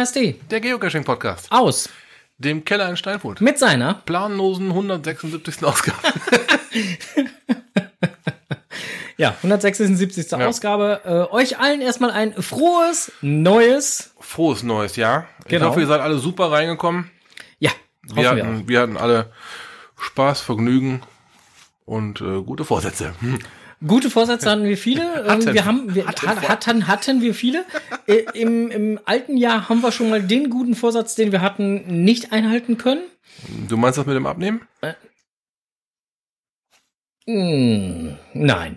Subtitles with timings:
[0.00, 0.36] KSD.
[0.50, 1.52] Der Geocaching-Podcast.
[1.52, 1.90] Aus.
[2.38, 3.42] Dem Keller in Steinfurt.
[3.42, 5.62] Mit seiner planlosen 176.
[5.62, 5.98] Ausgabe.
[9.18, 10.30] ja, 176.
[10.30, 10.46] Ja.
[10.46, 11.02] Ausgabe.
[11.04, 14.14] Äh, euch allen erstmal ein frohes, neues.
[14.20, 15.28] Frohes neues Jahr.
[15.48, 15.66] Genau.
[15.66, 17.10] Ich hoffe, ihr seid alle super reingekommen.
[17.58, 17.70] Ja,
[18.02, 19.30] wir hatten, wir, wir hatten alle
[19.98, 21.02] Spaß, Vergnügen
[21.84, 23.12] und äh, gute Vorsätze.
[23.20, 23.38] Hm.
[23.86, 25.02] Gute Vorsätze hatten wir viele.
[25.24, 25.40] Hatten.
[25.48, 26.48] Ähm, wir haben, wir Hatten.
[26.48, 27.64] hatten, hatten wir viele.
[28.06, 32.04] Äh, Im, Im alten Jahr haben wir schon mal den guten Vorsatz, den wir hatten,
[32.04, 33.02] nicht einhalten können.
[33.68, 34.62] Du meinst das mit dem Abnehmen?
[37.26, 38.76] Hm, nein.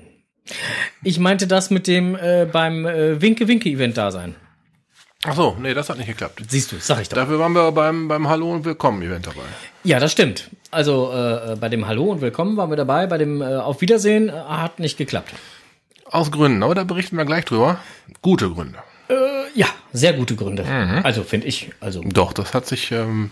[1.03, 4.35] Ich meinte das mit dem äh, beim äh, Winke-Winke-Event da sein.
[5.25, 6.41] Ach so, nee, das hat nicht geklappt.
[6.49, 7.16] Siehst du, sag ich doch.
[7.16, 9.43] Dafür waren wir beim, beim Hallo und Willkommen-Event dabei.
[9.85, 10.49] Ja, das stimmt.
[10.69, 14.27] Also äh, bei dem Hallo und Willkommen waren wir dabei, bei dem äh, Auf Wiedersehen
[14.27, 15.33] äh, hat nicht geklappt.
[16.05, 17.79] Aus Gründen, aber da berichten wir gleich drüber.
[18.21, 18.79] Gute Gründe.
[19.07, 19.13] Äh,
[19.55, 20.66] ja, sehr gute Gründe.
[21.03, 21.71] Also finde ich.
[21.79, 23.31] Also Doch, das hat sich, ähm,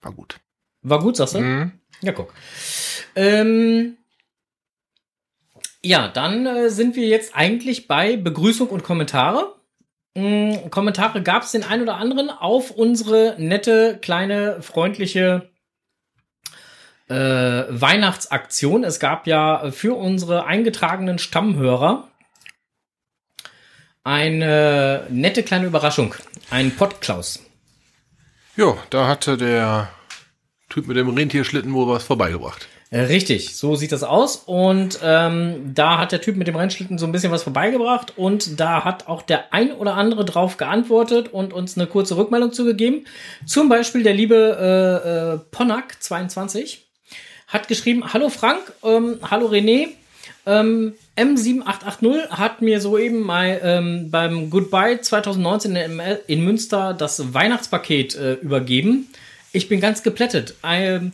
[0.00, 0.40] war gut.
[0.80, 1.40] war gut, sagst du?
[1.40, 1.72] Mhm.
[2.00, 2.32] Ja, guck.
[3.14, 3.98] Ähm,
[5.84, 9.55] ja, dann äh, sind wir jetzt eigentlich bei Begrüßung und Kommentare.
[10.16, 15.50] Mm, Kommentare gab es den ein oder anderen auf unsere nette, kleine, freundliche
[17.08, 18.82] äh, Weihnachtsaktion.
[18.82, 22.08] Es gab ja für unsere eingetragenen Stammhörer
[24.04, 26.14] eine nette kleine Überraschung.
[26.48, 27.42] Ein Pottklaus.
[28.56, 29.90] Jo, da hatte der
[30.70, 32.66] Typ mit dem Rentierschlitten wohl was vorbeigebracht.
[32.90, 34.36] Äh, Richtig, so sieht das aus.
[34.46, 38.60] Und ähm, da hat der Typ mit dem Rennschlitten so ein bisschen was vorbeigebracht und
[38.60, 43.06] da hat auch der ein oder andere drauf geantwortet und uns eine kurze Rückmeldung zugegeben.
[43.44, 46.78] Zum Beispiel der liebe äh, äh, Ponak22
[47.48, 49.88] hat geschrieben, hallo Frank, ähm, hallo René,
[50.46, 58.14] ähm, M7880 hat mir soeben mal ähm, beim Goodbye 2019 in, in Münster das Weihnachtspaket
[58.14, 59.08] äh, übergeben.
[59.52, 60.54] Ich bin ganz geplättet.
[60.62, 61.12] Ähm,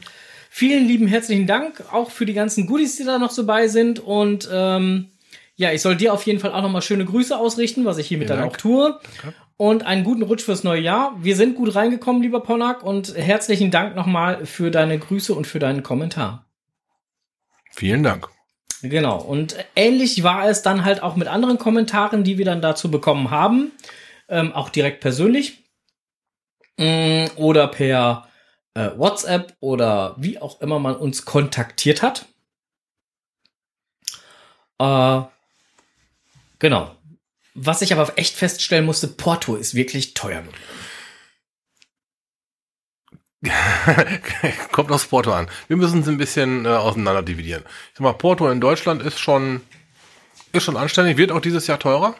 [0.54, 4.00] vielen lieben herzlichen Dank auch für die ganzen Goodies, die da noch so bei sind.
[4.00, 5.08] Und ähm,
[5.56, 8.28] ja, ich soll dir auf jeden Fall auch nochmal schöne Grüße ausrichten, was ich hiermit
[8.28, 8.52] Vielen dann Dank.
[8.52, 9.00] auch tue.
[9.56, 11.16] Und einen guten Rutsch fürs neue Jahr.
[11.22, 15.58] Wir sind gut reingekommen, lieber Ponak, und herzlichen Dank nochmal für deine Grüße und für
[15.58, 16.44] deinen Kommentar.
[17.70, 18.28] Vielen Dank.
[18.82, 19.22] Genau.
[19.22, 23.30] Und ähnlich war es dann halt auch mit anderen Kommentaren, die wir dann dazu bekommen
[23.30, 23.70] haben.
[24.28, 25.64] Ähm, auch direkt persönlich.
[26.76, 28.28] Mm, Oder per
[28.74, 32.26] äh, WhatsApp oder wie auch immer man uns kontaktiert hat.
[34.78, 35.22] Äh,
[36.58, 36.96] genau.
[37.54, 40.42] Was ich aber echt feststellen musste, Porto ist wirklich teuer.
[40.42, 40.56] geworden.
[44.72, 45.48] Kommt aufs Porto an.
[45.66, 47.64] Wir müssen es ein bisschen äh, auseinander dividieren.
[47.66, 49.60] Ich sag mal, Porto in Deutschland ist schon,
[50.52, 52.14] ist schon anständig, wird auch dieses Jahr teurer.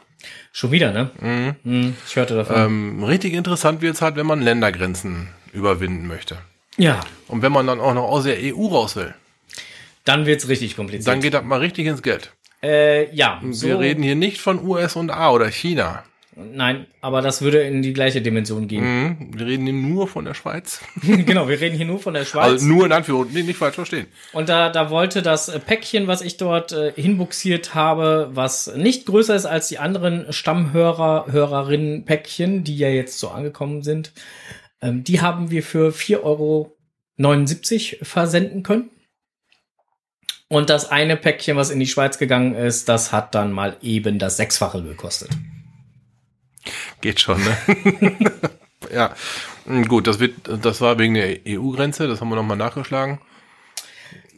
[0.52, 1.56] Schon wieder, ne?
[1.62, 1.96] Mhm.
[2.06, 2.56] Ich hörte davon.
[2.56, 6.38] Ähm, richtig interessant wird es halt, wenn man Ländergrenzen überwinden möchte.
[6.76, 9.14] ja, Und wenn man dann auch noch aus der EU raus will,
[10.04, 11.06] dann wird's richtig kompliziert.
[11.06, 12.32] dann geht das mal richtig ins Geld.
[12.62, 16.04] äh, ja, Wir reden hier nicht von US und A oder China.
[16.34, 18.84] Nein, aber das würde in die gleiche Dimension gehen.
[18.84, 19.38] Mhm.
[19.38, 20.80] Wir reden hier nur von der Schweiz.
[21.02, 22.44] genau, wir reden hier nur von der Schweiz.
[22.44, 24.06] Also nur in Anführungszeichen, nicht, nicht falsch verstehen.
[24.32, 29.36] und da, da wollte das Päckchen, was ich dort äh, hinbuxiert habe, was nicht größer
[29.36, 34.12] ist als die anderen Stammhörer, Hörerinnen Päckchen, die ja jetzt so angekommen sind,
[34.82, 36.76] ähm, die haben wir für 4,79 Euro
[38.02, 38.90] versenden können.
[40.48, 44.18] Und das eine Päckchen, was in die Schweiz gegangen ist, das hat dann mal eben
[44.18, 45.30] das Sechsfache gekostet.
[47.00, 48.16] Geht schon, ne?
[48.92, 49.14] ja.
[49.64, 53.18] Mm, Gut, das wird, das war wegen der EU-Grenze, das haben wir nochmal nachgeschlagen.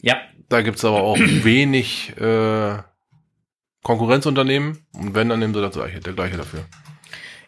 [0.01, 0.17] Ja,
[0.47, 2.77] Da gibt's aber auch wenig äh,
[3.83, 6.65] Konkurrenzunternehmen und wenn, dann nehmen sie das gleiche, der gleiche dafür.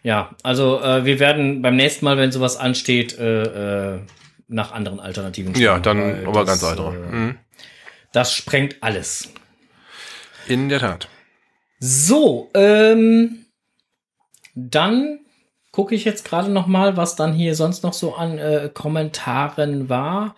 [0.03, 3.99] Ja, also äh, wir werden beim nächsten Mal, wenn sowas ansteht, äh, äh,
[4.47, 6.95] nach anderen Alternativen Ja, schauen, dann weil aber das, ganz andere.
[6.95, 7.35] Äh, Mhm.
[8.13, 9.29] das sprengt alles.
[10.47, 11.09] In der Tat.
[11.79, 13.45] So, ähm,
[14.55, 15.19] dann
[15.77, 19.89] gucke ich jetzt gerade noch mal, was dann hier sonst noch so an äh, Kommentaren
[19.89, 20.35] war.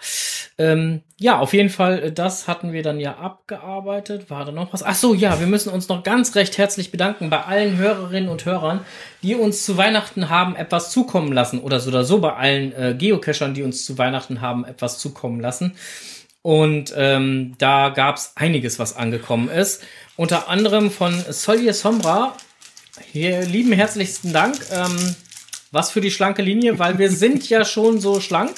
[0.58, 4.30] Ähm, ja, auf jeden Fall, äh, das hatten wir dann ja abgearbeitet.
[4.30, 4.84] War da noch was?
[4.84, 8.44] Ach so, ja, wir müssen uns noch ganz recht herzlich bedanken bei allen Hörerinnen und
[8.44, 8.82] Hörern,
[9.24, 12.94] die uns zu Weihnachten haben etwas zukommen lassen oder so oder so bei allen äh,
[12.98, 15.78] Geocachern, die uns zu Weihnachten haben etwas zukommen lassen.
[16.42, 19.86] Und ähm, da gab's einiges, was angekommen ist.
[20.18, 22.36] Unter anderem von Solier Sombra.
[23.14, 24.58] Hier lieben herzlichsten Dank.
[24.74, 25.16] Ähm,
[25.72, 28.56] was für die schlanke Linie, weil wir sind ja schon so schlank,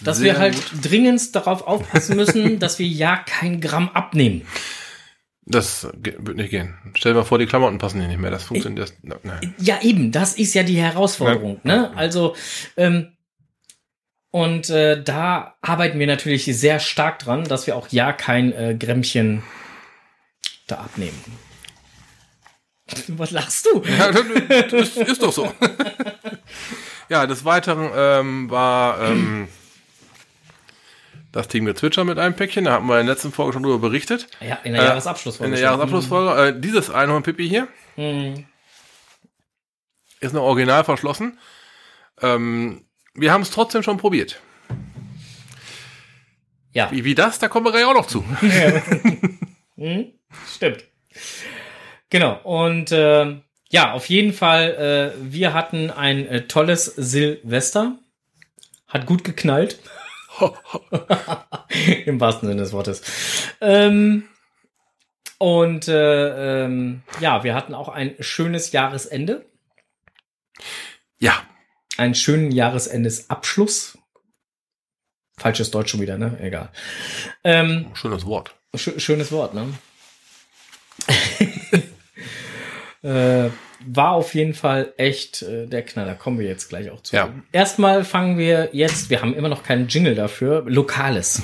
[0.00, 0.84] dass Sehr wir halt gut.
[0.84, 4.42] dringend darauf aufpassen müssen, dass wir ja kein Gramm abnehmen.
[5.44, 6.74] Das wird nicht gehen.
[6.94, 8.30] Stell dir mal vor, die Klamotten passen hier nicht mehr.
[8.30, 8.94] Das funktioniert.
[9.02, 9.54] Das, nein.
[9.58, 11.90] Ja, eben, das ist ja die Herausforderung, ne?
[11.96, 12.36] Also,
[12.76, 13.12] ähm,
[14.30, 18.76] und äh, da arbeiten wir natürlich sehr stark dran, dass wir auch ja kein äh,
[18.78, 19.42] Grämmchen
[20.68, 21.18] da abnehmen.
[23.08, 23.82] Was lachst du?
[23.98, 25.52] Ja, das, ist doch so.
[27.08, 29.48] ja, des Weiteren ähm, war ähm,
[31.32, 32.64] das Team Gezwitscher mit einem Päckchen.
[32.64, 34.26] Da hatten wir in der letzten Folge schon drüber berichtet.
[34.40, 35.46] Ja, in der Äh, Jahresabschlussfolge.
[35.46, 35.64] In der schon.
[35.64, 36.48] Jahresabschlussfolge.
[36.48, 38.44] Äh, dieses Einhorn-Pipi hier Hm.
[40.20, 41.38] ist noch original verschlossen.
[42.22, 42.84] Ähm,
[43.14, 44.40] wir haben es trotzdem schon probiert.
[46.72, 48.24] Ja, Wie, wie das, da kommen wir gleich auch noch zu.
[49.76, 50.12] Hm,
[50.54, 50.84] stimmt.
[52.10, 52.40] Genau.
[52.42, 53.36] Und äh,
[53.70, 57.98] ja, auf jeden Fall, äh, wir hatten ein äh, tolles Silvester.
[58.88, 59.78] Hat gut geknallt.
[62.06, 63.02] Im wahrsten Sinne des Wortes.
[63.60, 64.24] Ähm,
[65.38, 69.46] und äh, ähm, ja, wir hatten auch ein schönes Jahresende.
[71.18, 71.42] Ja,
[71.96, 73.98] Einen schönen Jahresendesabschluss.
[75.36, 76.38] Falsches Deutsch schon wieder, ne?
[76.40, 76.70] Egal.
[77.44, 78.54] Ähm, schönes Wort.
[78.74, 79.72] Schö- schönes Wort, ne?
[83.02, 83.48] äh,
[83.86, 86.14] war auf jeden Fall echt äh, der Knaller.
[86.14, 87.16] Kommen wir jetzt gleich auch zu.
[87.16, 87.32] Ja.
[87.52, 91.42] Erstmal fangen wir jetzt, wir haben immer noch keinen Jingle dafür, Lokales.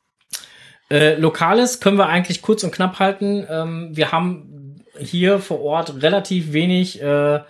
[0.90, 3.46] äh, Lokales können wir eigentlich kurz und knapp halten.
[3.48, 7.40] Ähm, wir haben hier vor Ort relativ wenig äh,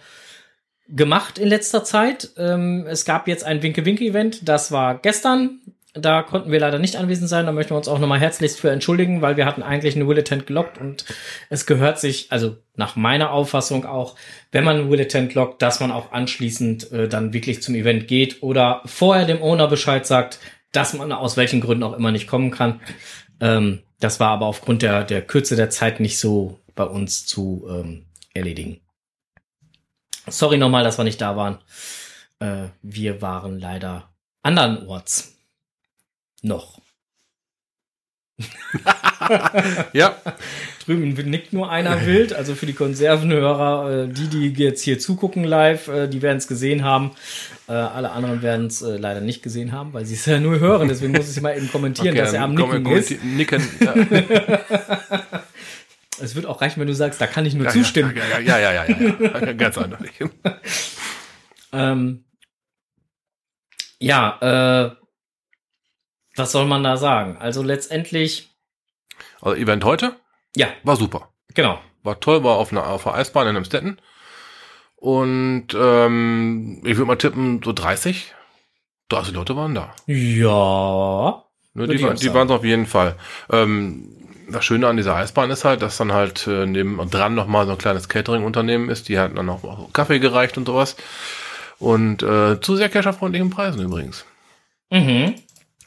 [0.88, 2.30] gemacht in letzter Zeit.
[2.36, 5.60] Ähm, es gab jetzt ein Winke-Winke-Event, das war gestern.
[6.00, 7.46] Da konnten wir leider nicht anwesend sein.
[7.46, 10.46] Da möchten wir uns auch nochmal herzlichst für entschuldigen, weil wir hatten eigentlich eine Willetent
[10.46, 11.04] gelockt und
[11.50, 14.14] es gehört sich, also nach meiner Auffassung auch,
[14.52, 18.42] wenn man eine Willetent lockt, dass man auch anschließend äh, dann wirklich zum Event geht
[18.42, 20.38] oder vorher dem Owner Bescheid sagt,
[20.72, 22.80] dass man aus welchen Gründen auch immer nicht kommen kann.
[23.40, 27.66] Ähm, das war aber aufgrund der, der Kürze der Zeit nicht so bei uns zu
[27.68, 28.80] ähm, erledigen.
[30.28, 31.58] Sorry nochmal, dass wir nicht da waren.
[32.38, 34.10] Äh, wir waren leider
[34.42, 35.37] andernorts.
[36.42, 36.80] Noch.
[39.92, 40.16] Ja,
[40.84, 42.32] Drüben nickt nur einer wild.
[42.32, 46.48] Also für die Konservenhörer, äh, die, die jetzt hier zugucken live, äh, die werden es
[46.48, 47.10] gesehen haben.
[47.68, 50.88] Äh, alle anderen werden es leider nicht gesehen haben, weil sie es ja nur hören.
[50.88, 53.22] Deswegen muss ich mal eben kommentieren, dass er am Nicken ist.
[53.22, 53.62] Nicken.
[53.80, 53.94] Ja,
[56.20, 58.12] Es wird auch reichen, wenn du sagst, da kann ich nur ja, zustimmen.
[58.16, 59.52] Ja, ja, ja, ja, ja, ja.
[59.52, 60.18] Ganz eindeutig.
[61.72, 62.24] Ähm,
[64.00, 65.07] ja, äh,
[66.38, 67.36] was soll man da sagen?
[67.38, 68.50] Also letztendlich,
[69.40, 70.16] Also Event heute
[70.56, 71.28] ja, war super.
[71.54, 71.78] genau.
[72.02, 74.00] War toll, war auf einer, auf einer Eisbahn in Amstetten.
[74.96, 78.34] Und ähm, ich würde mal tippen, so 30.
[79.10, 79.94] 30 Leute waren da.
[80.06, 81.44] Ja.
[81.74, 83.16] Ne, die war- auch die waren es auf jeden Fall.
[83.50, 84.14] Ähm,
[84.50, 87.72] das Schöne an dieser Eisbahn ist halt, dass dann halt äh, neben dran nochmal so
[87.72, 90.96] ein kleines Catering-Unternehmen ist, die hat dann noch mal Kaffee gereicht und sowas.
[91.78, 94.24] Und äh, zu sehr kescherfreundlichen Preisen übrigens.
[94.90, 95.34] Mhm.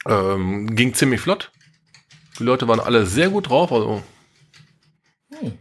[0.06, 1.52] Ähm, ging ziemlich flott.
[2.38, 4.02] Die Leute waren alle sehr gut drauf, also
[5.38, 5.58] Hm.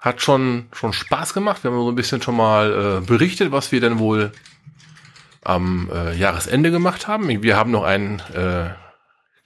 [0.00, 1.64] hat schon, schon Spaß gemacht.
[1.64, 4.32] Wir haben so ein bisschen schon mal äh, berichtet, was wir denn wohl
[5.42, 7.28] am äh, Jahresende gemacht haben.
[7.42, 8.70] Wir haben noch einen äh,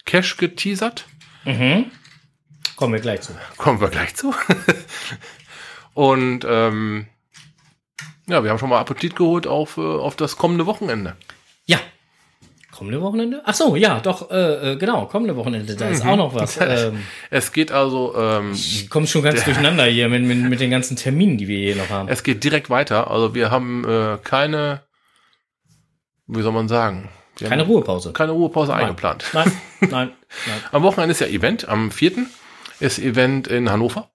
[0.04, 1.06] Cash geteasert.
[1.45, 1.90] Mhm.
[2.76, 3.37] Kommen wir gleich zu.
[3.56, 4.35] Kommen wir gleich zu.
[5.95, 7.06] Und ähm,
[8.26, 11.16] ja, wir haben schon mal Appetit geholt auf, äh, auf das kommende Wochenende.
[11.66, 11.78] Ja.
[12.73, 13.43] Kommende Wochenende?
[13.45, 16.57] Ach so, ja, doch, äh, äh, genau, kommende Wochenende, da ist auch noch was.
[16.61, 20.71] Ähm, Es geht also, ähm, ich komme schon ganz durcheinander hier mit, mit, mit den
[20.71, 22.09] ganzen Terminen, die wir hier noch haben.
[22.09, 23.11] es geht direkt weiter.
[23.11, 24.83] Also wir haben äh, keine,
[26.26, 28.12] wie soll man sagen, wir Keine Ruhepause.
[28.12, 29.25] keine Ruhepause eingeplant.
[29.35, 30.12] Nein, nein, nein.
[30.73, 32.12] Am Wochenende ist ja Event, am 4.
[32.81, 34.11] ist Event in Hannover.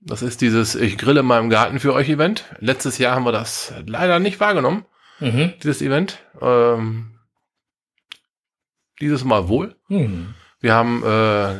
[0.00, 2.44] Das ist dieses Ich grille mal im Garten für euch Event.
[2.60, 4.86] Letztes Jahr haben wir das leider nicht wahrgenommen,
[5.20, 5.52] Mhm.
[5.62, 6.18] dieses Event.
[6.40, 7.17] Ähm,
[9.00, 9.76] dieses Mal wohl.
[9.88, 10.34] Hm.
[10.60, 11.54] Wir haben äh,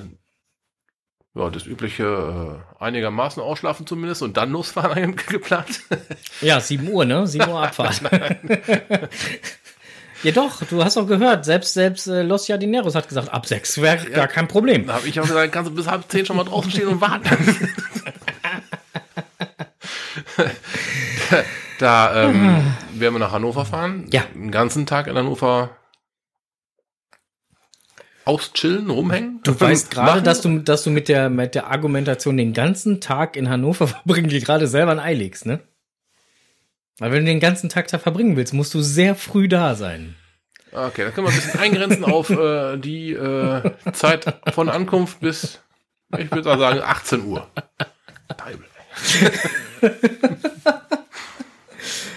[1.38, 5.80] ja, das übliche äh, einigermaßen ausschlafen zumindest und dann losfahren geplant.
[6.40, 7.26] Ja, 7 Uhr, ne?
[7.26, 8.00] 7 Uhr Abfahrt.
[10.22, 13.80] ja doch, du hast auch gehört, selbst, selbst äh, Los Jardineros hat gesagt, ab 6
[13.80, 14.86] wäre gar kein Problem.
[14.86, 17.00] Da habe ich auch gesagt, kannst du bis halb zehn schon mal draußen stehen und
[17.00, 17.28] warten.
[21.78, 24.06] da ähm, werden wir nach Hannover fahren.
[24.10, 24.22] Ja.
[24.34, 25.70] Den ganzen Tag in Hannover
[28.28, 29.40] auschillen, rumhängen.
[29.42, 33.36] Du weißt gerade, dass du, dass du mit der, mit der Argumentation den ganzen Tag
[33.36, 35.60] in Hannover verbringen, die gerade selber ein Ei legst, ne?
[36.98, 40.16] Weil wenn du den ganzen Tag da verbringen willst, musst du sehr früh da sein.
[40.72, 45.60] Okay, das können wir ein bisschen eingrenzen auf äh, die äh, Zeit von Ankunft bis
[46.18, 47.46] Ich würde sagen 18 Uhr.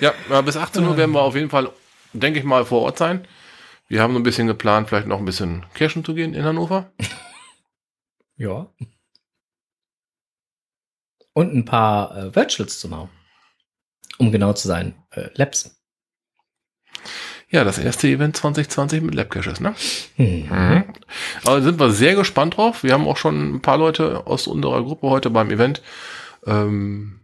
[0.01, 1.69] Ja, bis 18 Uhr werden wir auf jeden Fall,
[2.11, 3.23] denke ich mal, vor Ort sein.
[3.91, 6.91] Wir haben so ein bisschen geplant, vielleicht noch ein bisschen cashen zu gehen in Hannover.
[8.37, 8.73] Ja.
[11.33, 13.09] Und ein paar äh, Virtuals zu machen.
[14.17, 15.79] Um genau zu sein, äh, Labs.
[17.49, 19.75] Ja, das erste Event 2020 mit Labcaches, ne?
[20.15, 20.47] Hm.
[20.49, 20.83] Mhm.
[21.45, 22.83] Also sind wir sehr gespannt drauf.
[22.83, 25.83] Wir haben auch schon ein paar Leute aus unserer Gruppe heute beim Event
[26.47, 27.19] ähm,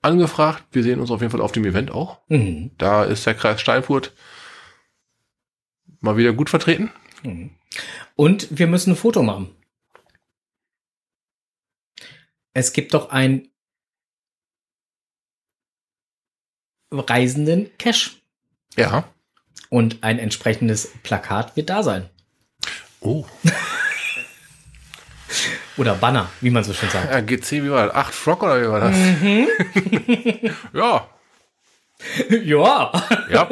[0.00, 0.64] angefragt.
[0.72, 2.20] Wir sehen uns auf jeden Fall auf dem Event auch.
[2.28, 2.70] Mhm.
[2.78, 4.14] Da ist der Kreis Steinfurt
[6.00, 6.90] mal wieder gut vertreten.
[7.22, 7.50] Mhm.
[8.16, 9.54] Und wir müssen ein Foto machen.
[12.52, 13.48] Es gibt doch ein
[16.90, 18.10] reisenden Cache.
[18.76, 19.04] Ja.
[19.70, 22.08] Und ein entsprechendes Plakat wird da sein.
[23.00, 23.26] Oh.
[25.76, 27.12] Oder Banner, wie man so schön sagt.
[27.12, 27.94] Ja, GC, wie war das?
[27.94, 28.96] 8 Frog oder wie war das?
[28.96, 29.46] Mhm.
[30.72, 31.08] ja.
[32.30, 32.92] ja.
[33.30, 33.48] Ja.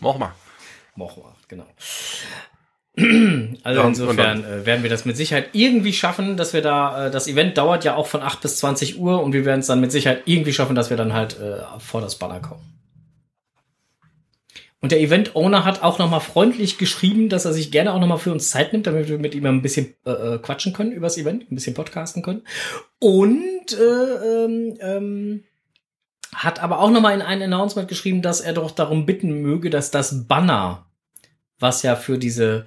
[0.00, 0.34] Mach mal.
[1.00, 1.66] Moch macht, genau.
[3.62, 7.10] Also Ja, insofern äh, werden wir das mit Sicherheit irgendwie schaffen, dass wir da, äh,
[7.10, 9.80] das Event dauert ja auch von 8 bis 20 Uhr und wir werden es dann
[9.80, 12.70] mit Sicherheit irgendwie schaffen, dass wir dann halt äh, vor das Banner kommen.
[14.82, 18.32] Und der Event-Owner hat auch nochmal freundlich geschrieben, dass er sich gerne auch nochmal für
[18.32, 21.50] uns Zeit nimmt, damit wir mit ihm ein bisschen äh, äh, quatschen können übers Event,
[21.50, 22.42] ein bisschen podcasten können.
[22.98, 25.44] Und äh, ähm, ähm,
[26.34, 29.90] hat aber auch nochmal in ein Announcement geschrieben, dass er doch darum bitten möge, dass
[29.90, 30.86] das Banner,
[31.60, 32.66] was ja für diese,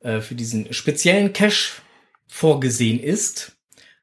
[0.00, 1.80] äh, für diesen speziellen Cache
[2.26, 3.56] vorgesehen ist,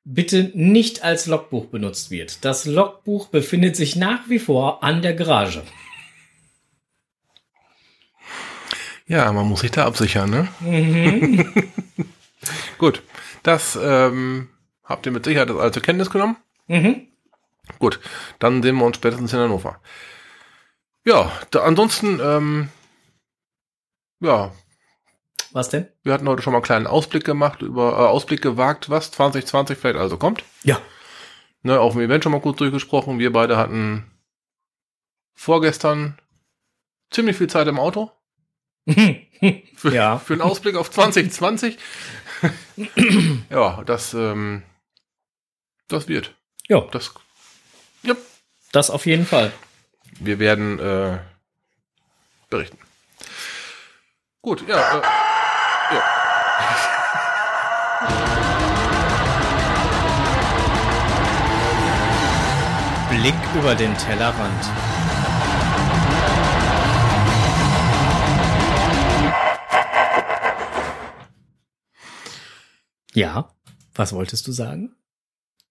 [0.06, 2.46] bitte nicht als Logbuch benutzt wird.
[2.46, 5.64] Das Logbuch befindet sich nach wie vor an der Garage.
[9.06, 10.48] Ja, man muss sich da absichern, ne?
[10.62, 11.74] Mhm.
[12.78, 13.02] Gut.
[13.48, 14.50] Das ähm,
[14.84, 16.36] habt ihr mit Sicherheit das alte Kenntnis genommen.
[16.68, 17.08] mhm.
[17.80, 18.02] Gut,
[18.40, 19.80] dann sehen wir uns spätestens in Hannover.
[21.06, 22.70] Ja, da, ansonsten, ähm,
[24.20, 24.52] ja,
[25.52, 25.88] Was denn?
[26.04, 29.78] wir hatten heute schon mal einen kleinen Ausblick gemacht, über äh, Ausblick gewagt, was 2020
[29.78, 30.44] vielleicht also kommt.
[30.64, 30.80] Ja.
[31.64, 33.20] Ne, auf dem Event schon mal kurz durchgesprochen.
[33.20, 34.10] Wir beide hatten
[35.34, 36.18] vorgestern
[37.12, 38.12] ziemlich viel Zeit im Auto
[39.76, 40.18] für, Ja.
[40.20, 41.78] für einen Ausblick auf 2020.
[43.50, 44.64] ja, das, ähm,
[45.88, 46.36] das wird.
[46.68, 47.14] ja, Das,
[48.04, 48.16] ja,
[48.72, 49.52] das auf jeden Fall.
[50.20, 51.20] Wir werden äh,
[52.50, 52.78] berichten.
[54.48, 54.78] Gut, ja.
[54.78, 55.02] Äh,
[55.94, 56.02] ja.
[63.10, 64.64] Blick über den Tellerrand.
[73.14, 73.54] Ja,
[73.96, 74.96] was wolltest du sagen?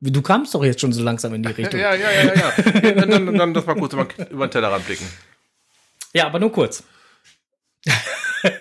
[0.01, 1.81] Du kamst doch jetzt schon so langsam in die Richtung.
[1.81, 2.53] Ja, ja, ja, ja, ja.
[2.93, 5.09] Dann, dann, dann das mal kurz über, über den Tellerrand blicken.
[6.13, 6.85] Ja, aber nur kurz.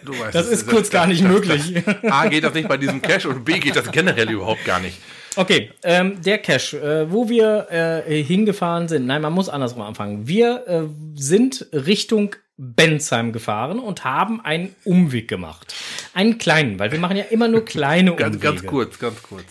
[0.04, 1.74] Du weißt, Das ist kurz gar nicht möglich.
[2.10, 4.98] A geht das nicht bei diesem Cache und B geht das generell überhaupt gar nicht.
[5.38, 9.06] Okay, ähm, der Cache, äh, wo wir äh, hingefahren sind.
[9.06, 10.28] Nein, man muss andersrum anfangen.
[10.28, 10.82] Wir äh,
[11.16, 15.76] sind Richtung Bensheim gefahren und haben einen Umweg gemacht.
[16.14, 18.38] Einen kleinen, weil wir machen ja immer nur kleine Umwege.
[18.38, 19.46] ganz kurz, ganz kurz.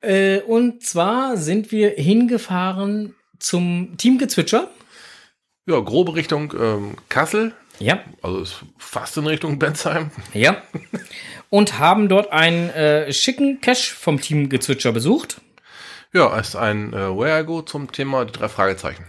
[0.00, 4.70] Äh, und zwar sind wir hingefahren zum Teamgezwitscher.
[5.66, 7.52] Ja, grobe Richtung ähm, Kassel.
[7.80, 10.10] Ja, Also ist fast in Richtung Bensheim.
[10.32, 10.62] ja.
[11.50, 15.40] und haben dort einen äh, schicken Cache vom Teamgezwitscher besucht.
[16.12, 19.04] Ja, ist ein äh, Where I Go zum Thema die drei Fragezeichen.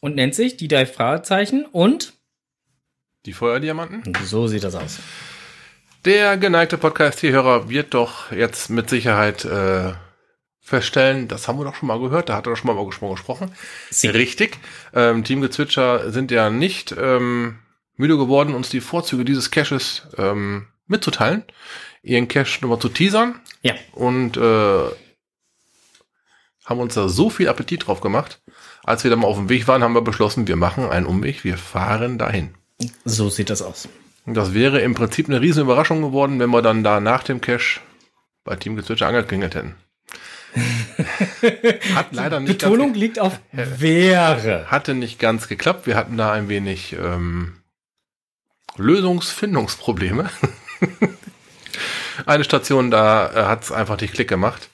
[0.00, 2.12] und nennt sich die drei Fragezeichen und
[3.26, 4.02] Die Feuerdiamanten.
[4.24, 4.98] so sieht das aus.
[6.04, 9.92] Der geneigte Podcast-Hörer wird doch jetzt mit Sicherheit äh,
[10.64, 12.86] feststellen, das haben wir doch schon mal gehört, da hat er doch schon mal über
[12.86, 13.52] gesprochen.
[13.90, 14.08] Sie.
[14.08, 14.58] Richtig.
[14.94, 17.58] Ähm, Team Gezwitscher sind ja nicht ähm,
[17.96, 21.44] müde geworden, uns die Vorzüge dieses Caches ähm, mitzuteilen,
[22.02, 24.88] ihren Cache nochmal zu teasern Ja, und äh,
[26.64, 28.40] haben uns da so viel Appetit drauf gemacht.
[28.82, 31.44] Als wir dann mal auf dem Weg waren, haben wir beschlossen, wir machen einen Umweg,
[31.44, 32.54] wir fahren dahin.
[33.04, 33.88] so sieht das aus.
[34.24, 37.42] Und das wäre im Prinzip eine riesen Überraschung geworden, wenn wir dann da nach dem
[37.42, 37.80] Cache
[38.44, 39.74] bei Team Gezwitscher angeklingelt hätten.
[41.94, 44.70] Hat leider nicht Betonung ganz, liegt auf wäre.
[44.70, 45.86] hatte nicht ganz geklappt.
[45.86, 47.56] Wir hatten da ein wenig ähm,
[48.76, 50.30] Lösungsfindungsprobleme.
[52.26, 54.68] Eine Station, da äh, hat es einfach nicht Klick gemacht.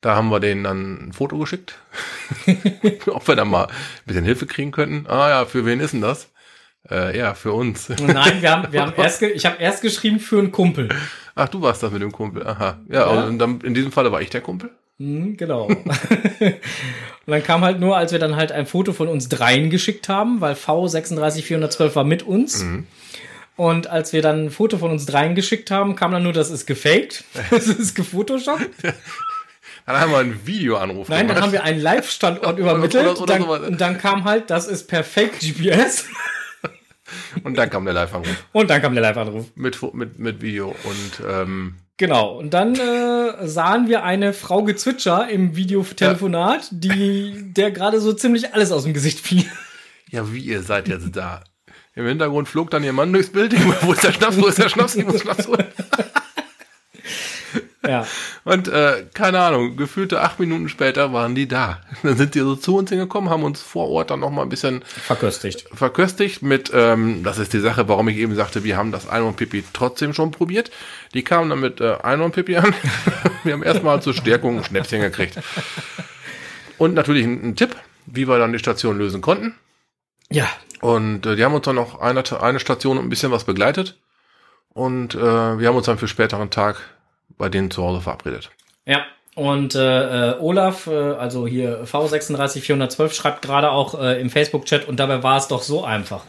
[0.00, 1.78] Da haben wir denen dann ein Foto geschickt.
[3.06, 3.72] Ob wir da mal ein
[4.06, 5.06] bisschen Hilfe kriegen könnten.
[5.08, 6.30] Ah ja, für wen ist denn das?
[6.90, 7.90] Äh, ja, für uns.
[7.90, 10.88] Nein, wir haben, wir haben erst, ich habe erst geschrieben für einen Kumpel.
[11.34, 12.46] Ach, du warst das mit dem Kumpel.
[12.46, 12.78] Aha.
[12.88, 13.24] Ja, Ja.
[13.24, 14.70] Und dann, in diesem Falle war ich der Kumpel.
[15.00, 15.64] Mhm, genau.
[15.68, 15.80] und
[17.26, 20.40] dann kam halt nur, als wir dann halt ein Foto von uns dreien geschickt haben,
[20.42, 22.64] weil V36412 war mit uns.
[23.56, 26.50] Und als wir dann ein Foto von uns dreien geschickt haben, kam dann nur, das
[26.50, 28.68] ist gefaked, das ist gefotoshoppt.
[29.86, 31.42] Dann haben wir einen Videoanruf Nein, dann gemacht.
[31.42, 33.06] haben wir einen Live-Standort übermittelt.
[33.08, 33.60] oder- oder dann, sowas.
[33.66, 36.04] und dann kam halt, das ist perfekt GPS.
[37.42, 39.46] Und dann kam der Live-Anruf Und dann kam der Live-Anruf.
[39.56, 40.68] mit, mit, mit Video.
[40.84, 42.38] Und ähm, Genau.
[42.38, 48.54] Und dann äh, sahen wir eine Frau Gezwitscher im Videotelefonat, die der gerade so ziemlich
[48.54, 49.44] alles aus dem Gesicht fiel.
[50.08, 51.44] ja, wie ihr seid jetzt da?
[51.94, 53.52] Im Hintergrund flog dann ihr Mann durchs Bild.
[53.82, 54.40] Wo ist der Schnaps?
[54.40, 54.96] Wo ist der Schnaps?
[54.96, 55.66] Ich muss Schnaps holen.
[57.86, 58.06] Ja.
[58.44, 61.80] Und äh, keine Ahnung, gefühlte acht Minuten später waren die da.
[62.02, 64.50] Dann sind die so zu uns hingekommen, haben uns vor Ort dann noch mal ein
[64.50, 65.66] bisschen Verköstigt.
[65.72, 69.64] verköstigt mit, ähm, das ist die Sache, warum ich eben sagte, wir haben das Einhorn-Pipi
[69.72, 70.70] trotzdem schon probiert.
[71.14, 72.74] Die kamen dann mit äh, Einhorn-Pipi an.
[73.44, 75.38] wir haben erstmal zur Stärkung ein Schnäpschen gekriegt.
[76.76, 79.54] Und natürlich ein, ein Tipp, wie wir dann die Station lösen konnten.
[80.30, 80.48] Ja.
[80.82, 83.98] Und äh, die haben uns dann noch eine, eine Station und ein bisschen was begleitet.
[84.68, 85.18] Und äh,
[85.58, 86.76] wir haben uns dann für späteren Tag
[87.40, 88.50] bei denen zu Hause verabredet.
[88.86, 89.04] Ja.
[89.34, 94.98] Und äh, äh, Olaf, äh, also hier V36412, schreibt gerade auch äh, im Facebook-Chat und
[95.00, 96.22] dabei war es doch so einfach.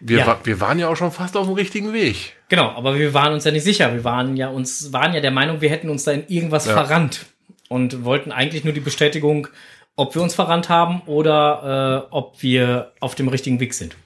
[0.00, 0.26] Wir, Ja.
[0.26, 2.34] wa wir waren ja auch schon fast auf dem richtigen Weg.
[2.48, 3.92] Genau, aber wir waren uns ja nicht sicher.
[3.92, 6.72] Wir waren ja uns waren ja der Meinung, wir hätten uns da in irgendwas Ja.
[6.74, 7.26] verrannt
[7.68, 9.48] und wollten eigentlich nur die Bestätigung,
[9.96, 13.96] ob wir uns verrannt haben oder äh, ob wir auf dem richtigen Weg sind.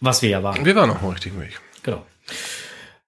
[0.00, 0.64] Was wir ja waren.
[0.64, 1.60] Wir waren auf dem richtigen Weg.
[1.82, 2.04] Genau.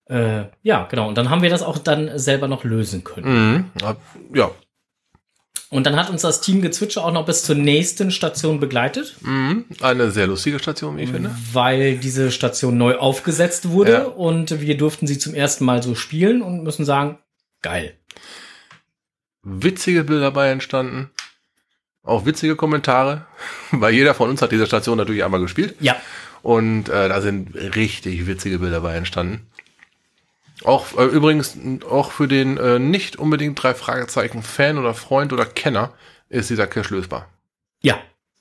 [0.08, 1.08] Äh, ja, genau.
[1.08, 3.70] Und dann haben wir das auch dann selber noch lösen können.
[3.82, 3.96] Mhm.
[4.34, 4.50] Ja,
[5.70, 9.66] Und dann hat uns das Team Gezwitscher auch noch bis zur nächsten Station begleitet, Mhm.
[9.82, 11.30] Eine sehr lustige Station, wie ich finde.
[11.52, 14.04] weil diese Station neu aufgesetzt wurde Ja.
[14.04, 17.18] und wir durften sie zum ersten Mal so spielen und müssen sagen,
[17.60, 17.92] geil.
[19.42, 21.10] Witzige Bilder dabei entstanden.
[22.02, 23.26] Auch witzige Kommentare.
[23.70, 25.74] Weil jeder von uns hat diese Station natürlich einmal gespielt.
[25.80, 25.96] Ja,
[26.42, 29.46] Und äh, da sind richtig witzige Bilder dabei entstanden.
[30.64, 31.56] Auch äh, übrigens,
[31.88, 35.92] auch für den äh, nicht unbedingt drei Fragezeichen Fan oder Freund oder Kenner
[36.28, 37.28] ist dieser Cache lösbar.
[37.80, 37.98] ja,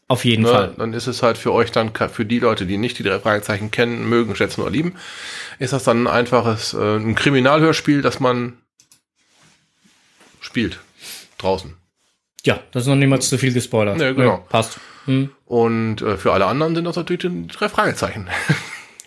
[0.10, 0.50] auf jeden Ne?
[0.50, 0.74] Fall.
[0.78, 3.72] Dann ist es halt für euch dann, für die Leute, die nicht die drei Fragezeichen
[3.72, 4.96] kennen, mögen, schätzen oder lieben,
[5.60, 8.54] ist das dann ein einfaches, äh, ein Kriminalhörspiel, das man
[10.40, 10.80] spielt.
[11.38, 11.74] Draußen.
[12.46, 13.98] Ja, das ist noch niemals zu viel gespoilert.
[13.98, 14.38] Nee, genau.
[14.50, 14.80] passt.
[15.06, 15.30] Hm.
[15.46, 18.28] Und äh, für alle anderen sind das natürlich die drei Fragezeichen.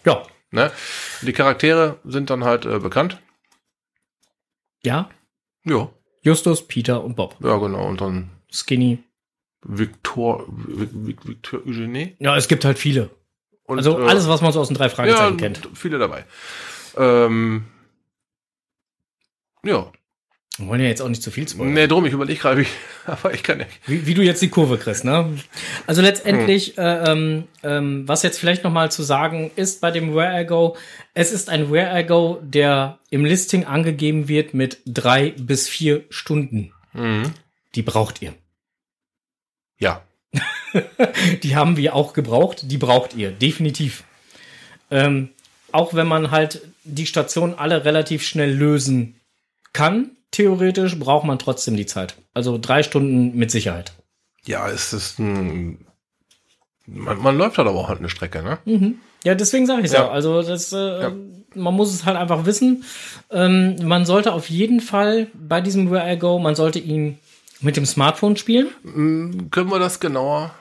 [0.07, 0.71] Ja, ne?
[1.23, 3.21] Die Charaktere sind dann halt äh, bekannt.
[4.83, 5.11] ja.
[5.65, 5.91] Ja,
[6.23, 7.37] Justus, Peter und Bob.
[7.41, 7.87] ja, genau.
[7.87, 8.99] Und dann Skinny.
[9.63, 12.17] Victor, Vic, Vic, Victor Eugenie.
[12.19, 13.11] Ja, es gibt halt viele.
[13.65, 15.69] Und, Also äh, alles, was man so aus den drei Fragezeichen ja, kennt.
[15.75, 16.25] viele dabei.
[16.97, 17.67] Ähm,
[19.63, 19.93] ja.
[20.61, 21.73] Wir wollen ja jetzt auch nicht zu viel spoilern.
[21.73, 22.67] Nee, drum, ich überlege gerade,
[23.07, 23.71] aber ich kann nicht.
[23.87, 25.39] Wie, wie du jetzt die Kurve kriegst, ne?
[25.87, 30.15] Also letztendlich, äh, ähm, ähm, was jetzt vielleicht noch mal zu sagen ist bei dem
[30.15, 30.77] Where I Go,
[31.15, 36.05] es ist ein Where I Go, der im Listing angegeben wird mit drei bis vier
[36.11, 36.73] Stunden.
[36.93, 37.33] Mhm.
[37.75, 38.35] Die braucht ihr.
[39.79, 40.03] Ja.
[41.43, 44.05] Die haben wir auch gebraucht, die braucht ihr, definitiv.
[44.91, 45.31] Ähm,
[45.73, 49.17] auch wenn man halt die Station alle relativ schnell lösen
[49.73, 52.17] kann, theoretisch braucht man trotzdem die Zeit.
[52.35, 53.93] Also drei Stunden mit Sicherheit.
[54.45, 55.87] Ja, es ist ein.
[56.87, 58.59] Man, man läuft halt aber auch halt eine Strecke, ne?
[59.25, 60.05] Ja, deswegen sage ich Ja.
[60.05, 60.11] ja.
[60.11, 61.11] Also das, äh,
[61.55, 62.85] man muss es halt einfach wissen.
[63.31, 67.19] Ähm, man sollte auf jeden Fall bei diesem Where I Go, man sollte ihn
[67.61, 68.69] mit dem Smartphone spielen.
[69.51, 70.53] Können wir das genauer?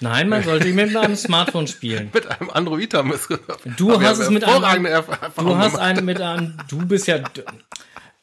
[0.00, 2.10] Nein, man sollte mit einem Smartphone spielen.
[2.12, 3.28] Mit einem Android haben wir es
[3.76, 4.86] Du hast es mit einem-
[5.36, 7.18] Du hast einen mit einem, du bist ja,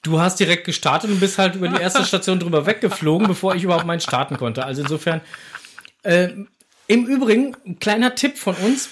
[0.01, 3.63] du hast direkt gestartet und bist halt über die erste Station drüber weggeflogen, bevor ich
[3.63, 4.65] überhaupt meinen starten konnte.
[4.65, 5.21] Also insofern,
[6.03, 6.29] äh,
[6.87, 8.89] im Übrigen, ein kleiner Tipp von uns,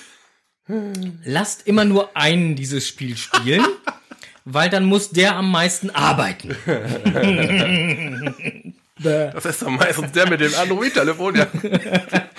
[1.24, 3.66] lasst immer nur einen dieses Spiel spielen,
[4.46, 6.56] weil dann muss der am meisten arbeiten.
[9.02, 11.48] Das ist doch meistens der mit dem Android-Telefon, ja.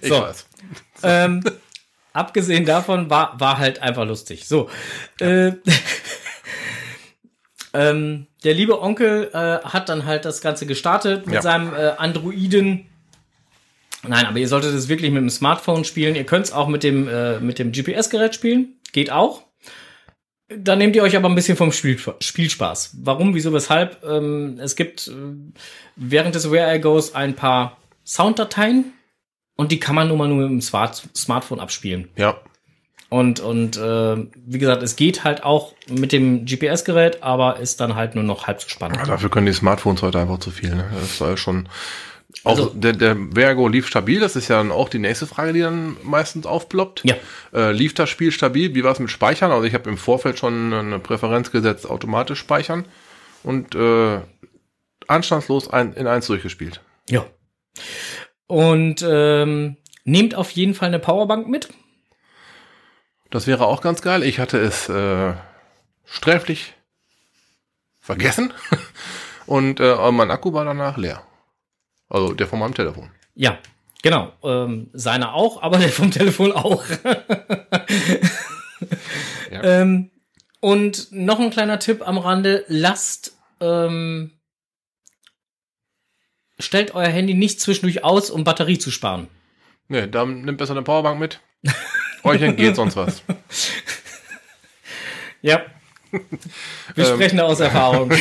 [0.00, 0.20] Ich So.
[0.22, 0.46] weiß.
[1.02, 1.44] ähm,
[2.14, 4.48] abgesehen davon war, war halt einfach lustig.
[4.48, 4.70] So.
[5.20, 5.52] Äh,
[7.74, 11.42] ähm, der liebe Onkel äh, hat dann halt das Ganze gestartet mit Ja.
[11.42, 12.86] seinem äh, Androiden.
[14.06, 16.14] Nein, aber ihr solltet es wirklich mit dem Smartphone spielen.
[16.14, 18.76] Ihr könnt es auch mit dem, äh, mit dem GPS-Gerät spielen.
[18.92, 19.42] Geht auch.
[20.56, 22.96] Da nehmt ihr euch aber ein bisschen vom Spiel, Spielspaß.
[23.02, 24.02] Warum, wieso, weshalb?
[24.04, 25.12] Ähm, es gibt äh,
[25.94, 28.92] während des Where I Goes ein paar Sounddateien
[29.56, 32.08] und die kann man nun mal nur mit dem Smart Smartphone abspielen.
[32.16, 32.36] Ja.
[33.10, 37.94] Und, und äh, wie gesagt, es geht halt auch mit dem GPS-Gerät, aber ist dann
[37.96, 38.98] halt nur noch halb so spannend.
[38.98, 40.74] Ja, dafür können die Smartphones heute einfach zu viel.
[40.74, 40.88] Ne?
[40.92, 41.68] Das ja schon.
[42.44, 45.52] Auch Also- der, der Vergo lief stabil, das ist ja dann auch die nächste Frage,
[45.52, 47.02] die dann meistens aufploppt.
[47.04, 47.16] Ja.
[47.52, 48.74] Äh, lief das Spiel stabil?
[48.74, 49.50] Wie war es mit Speichern?
[49.50, 52.84] Also ich habe im Vorfeld schon eine Präferenz gesetzt, automatisch speichern
[53.42, 54.20] und äh,
[55.08, 56.80] anstandslos ein, in eins durchgespielt.
[57.08, 57.26] Ja.
[58.46, 61.68] Und ähm, nehmt auf jeden Fall eine Powerbank mit.
[63.30, 64.22] Das wäre auch ganz geil.
[64.24, 65.34] Ich hatte es äh,
[66.04, 66.74] sträflich
[68.00, 68.52] vergessen
[69.46, 71.22] und äh, mein Akku war danach leer.
[72.10, 73.10] Also der von meinem Telefon.
[73.34, 73.58] Ja,
[74.02, 74.32] genau.
[74.42, 76.84] Ähm, seiner auch, aber der vom Telefon auch.
[79.50, 79.62] Ja.
[79.62, 80.10] ähm,
[80.60, 84.32] und noch ein kleiner Tipp am Rande: Lasst, ähm,
[86.58, 89.28] stellt euer Handy nicht zwischendurch aus, um Batterie zu sparen.
[89.88, 91.40] Nee, dann nimmt besser eine Powerbank mit.
[92.22, 93.22] Euch entgeht sonst was.
[95.42, 95.62] Ja.
[96.10, 97.14] Wir Ähm.
[97.14, 98.12] sprechen da aus Erfahrung.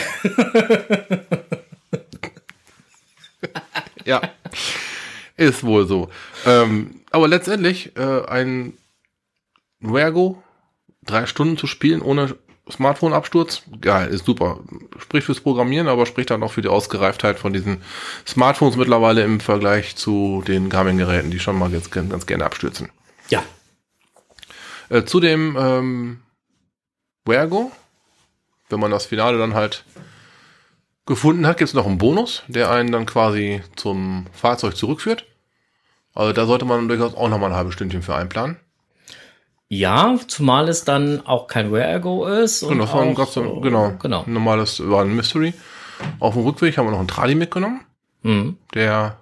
[4.10, 4.22] Ja,
[5.38, 6.10] ist wohl so.
[6.45, 8.74] Ähm, aber letztendlich äh, ein
[9.82, 10.43] Vergo,
[11.04, 12.36] drei Stunden zu spielen ohne
[12.72, 14.60] Smartphone-Absturz, geil, ist super.
[15.00, 17.84] Spricht fürs Programmieren, aber spricht dann auch für die Ausgereiftheit von diesen
[18.28, 22.89] Smartphones mittlerweile im Vergleich zu den Garmin-Geräten, die schon mal jetzt ganz, ganz gerne abstürzen.
[23.30, 23.43] ja.
[24.89, 26.19] Äh, zu dem ähm,
[27.26, 27.72] Vergo,
[28.69, 29.84] wenn man das Finale dann halt
[31.10, 35.26] gefunden hat, gibt es noch einen Bonus, der einen dann quasi zum Fahrzeug zurückführt.
[36.13, 38.58] Also da sollte man durchaus auch noch mal ein halbes Stündchen für einplanen.
[39.67, 42.63] Ja, zumal es dann auch kein Wear Ergo ist.
[42.63, 44.24] Und ein, auch, ganz, äh, genau, genau.
[44.26, 45.54] ein normales, war ein Mystery.
[46.19, 47.82] Auf dem Rückweg haben wir noch einen Trali mitgenommen,
[48.24, 48.58] Mhm.
[48.74, 49.17] der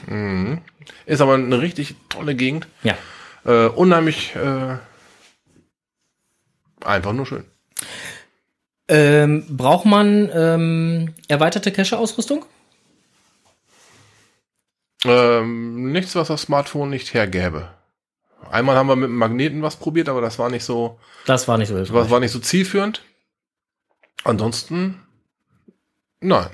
[1.08, 2.68] ist aber eine richtig tolle Gegend.
[2.84, 2.96] Ja.
[3.46, 4.78] Äh, unheimlich äh,
[6.86, 7.46] einfach nur schön.
[8.88, 12.46] Ähm, braucht man ähm, erweiterte Cache-Ausrüstung?
[15.06, 17.70] Ähm, nichts, was das Smartphone nicht hergäbe.
[18.50, 21.58] Einmal haben wir mit dem Magneten was probiert, aber das war nicht so, Das war
[21.58, 23.02] nicht so das war nicht so zielführend.
[24.24, 25.02] Ansonsten,
[26.20, 26.52] nein.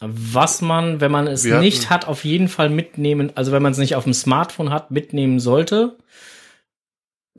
[0.00, 3.62] Was man, wenn man es Wir nicht hatten- hat, auf jeden Fall mitnehmen, also wenn
[3.62, 5.96] man es nicht auf dem Smartphone hat, mitnehmen sollte.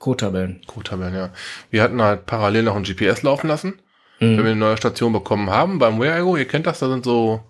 [0.04, 0.60] Code-Tabellen.
[0.68, 1.30] Code-Tabellen, ja.
[1.72, 3.80] Wir hatten halt parallel noch ein GPS laufen lassen,
[4.20, 4.46] wenn wir Mhm.
[4.48, 5.80] eine neue Station bekommen haben.
[5.80, 7.42] Beim Weargo, ihr kennt das, da sind so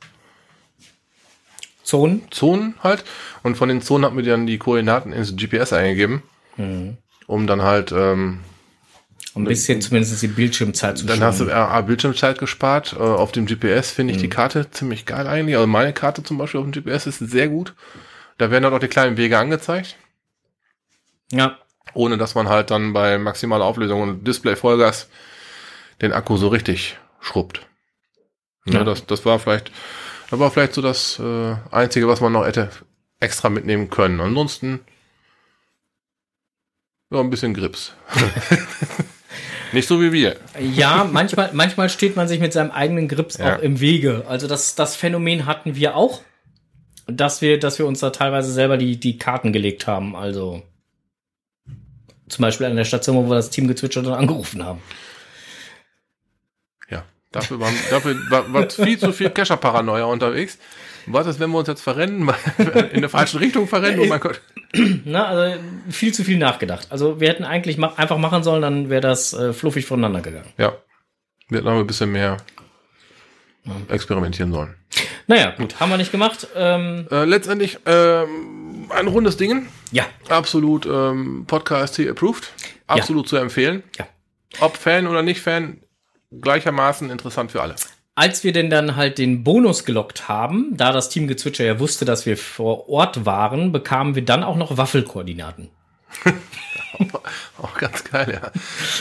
[1.84, 2.24] Zonen.
[2.32, 3.04] Zonen halt.
[3.44, 6.24] Und von den Zonen hat mir dann die Koordinaten ins GPS eingegeben,
[6.58, 6.98] Mhm.
[7.28, 8.40] um dann halt, ähm,
[9.34, 11.46] Um ein bisschen zumindest die Bildschirmzeit zu dann hast du.
[11.46, 12.94] RA Bildschirmzeit gespart.
[12.94, 15.56] Äh, auf dem GPS finde ich die Karte ziemlich geil eigentlich.
[15.56, 17.74] Also meine Karte zum Beispiel auf dem GPS ist sehr gut.
[18.38, 19.98] Da werden dann auch die kleinen Wege angezeigt,
[21.32, 21.58] Ja.
[21.94, 25.08] Ohne dass man halt dann bei maximaler Auflösung und Display Vollgas
[26.02, 27.62] den Akku so richtig schrubbt.
[28.66, 28.84] Ja, Ja.
[28.84, 29.72] das, das war vielleicht,
[30.30, 32.70] das war vielleicht so das äh, Einzige, was man noch hätte
[33.20, 34.20] extra mitnehmen können.
[34.20, 34.80] Ansonsten
[37.12, 37.94] ja, ein bisschen Grips.
[39.72, 40.36] Nicht so wie wir.
[40.60, 43.56] Ja, manchmal, manchmal steht man sich mit seinem eigenen Grips Ja.
[43.58, 44.24] auch im Wege.
[44.28, 46.22] Also das, das Phänomen hatten wir auch,
[47.08, 50.16] dass wir, dass wir uns da teilweise selber die, die Karten gelegt haben.
[50.16, 50.62] Also
[52.34, 54.82] zum Beispiel an der Station, wo wir das Team gezwitschert und angerufen haben.
[56.90, 60.58] Ja, dafür, waren, dafür war, war viel zu viel Kescher-Paranoia unterwegs.
[61.06, 62.30] Was ist, wenn wir uns jetzt verrennen,
[62.94, 64.00] in der falschen Richtung verrennen?
[64.00, 64.42] Oh mein Gott.
[65.06, 66.88] Na, also viel zu viel nachgedacht.
[66.90, 70.48] Also wir hätten eigentlich ma einfach machen sollen, dann wäre das äh, fluffig voneinander gegangen.
[70.58, 70.78] Ja,
[71.50, 72.38] wir hätten aber ein bisschen mehr
[73.90, 74.76] experimentieren sollen.
[75.28, 76.48] Naja, gut, haben wir nicht gemacht.
[76.56, 78.63] Ähm, Äh, letztendlich ähm,
[78.94, 79.68] ein rundes Ding.
[79.92, 82.52] ja, Absolut ähm, Podcast hier approved.
[82.88, 83.84] Absolut zu empfehlen.
[83.98, 84.06] ja.
[84.60, 85.80] Ob Fan oder nicht Fan,
[86.42, 87.76] gleichermaßen interessant für alle.
[88.16, 92.06] als wir denn dann halt den Bonus gelockt haben, da das Team Gezwitscher ja wusste,
[92.06, 95.70] dass wir vor Ort waren, bekamen wir dann auch noch Waffelkoordinaten.
[97.58, 98.52] auch ganz geil, ja.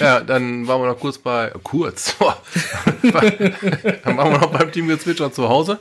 [0.00, 2.16] Ja, dann waren wir noch kurz bei, kurz,
[3.02, 5.78] dann waren wir noch beim Team Gezwitscher zu Hause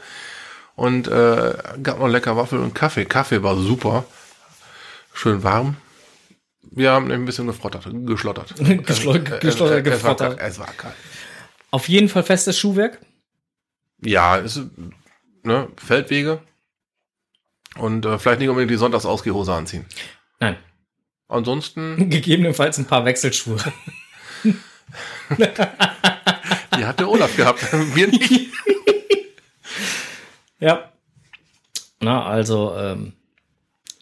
[0.75, 1.53] und äh,
[1.83, 3.05] gab noch lecker Waffel und Kaffee.
[3.05, 4.05] Kaffee war super,
[5.13, 5.77] schön warm.
[6.73, 8.53] Wir haben ein bisschen gefrottert, geschlottert.
[8.85, 10.39] Geschlottert, geschlottert, gefrottert.
[10.39, 10.93] Es war geil.
[11.71, 12.99] Auf jeden Fall festes Schuhwerk.
[14.03, 14.69] Ja, es ist,
[15.43, 16.41] ne, Feldwege.
[17.77, 19.85] Und äh, vielleicht nicht unbedingt die Sonntagsausgehhose anziehen.
[20.39, 20.57] Nein.
[21.27, 23.57] Ansonsten, Gegebenenfalls ein paar Wechselschuhe.
[24.43, 24.55] die
[26.85, 27.61] hat der Olaf gehabt.
[27.95, 28.49] Wir nicht.
[30.61, 30.91] Ja.
[31.99, 33.13] Na, also ähm,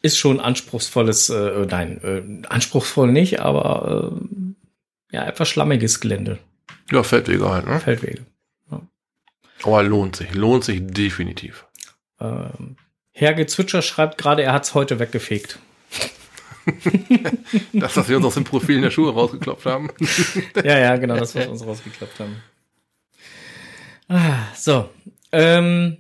[0.01, 4.13] ist schon anspruchsvolles, äh, nein, äh, anspruchsvoll nicht, aber
[5.11, 6.37] äh, ja, etwas schlammiges Gelände.
[6.91, 7.79] Ja, Feldwege halt, ne?
[7.79, 8.25] Feldwege.
[9.63, 11.65] Aber lohnt sich, lohnt sich definitiv.
[12.19, 12.77] Ähm,
[13.11, 15.59] Herr Gezwitscher schreibt gerade, er hat's heute weggefegt.
[17.73, 19.89] Das, dass wir uns aus den Profilen der Schuhe rausgeklopft haben.
[20.63, 22.43] Ja, ja, genau, das, was wir uns rausgeklappt haben.
[24.07, 24.87] Ah, so.
[25.31, 25.97] Ähm,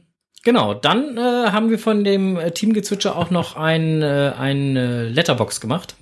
[0.49, 4.75] genau, dann äh, haben wir von dem äh, Team Gezwitscher auch noch ein, äh, ein
[4.75, 5.95] äh, Letterbox gemacht,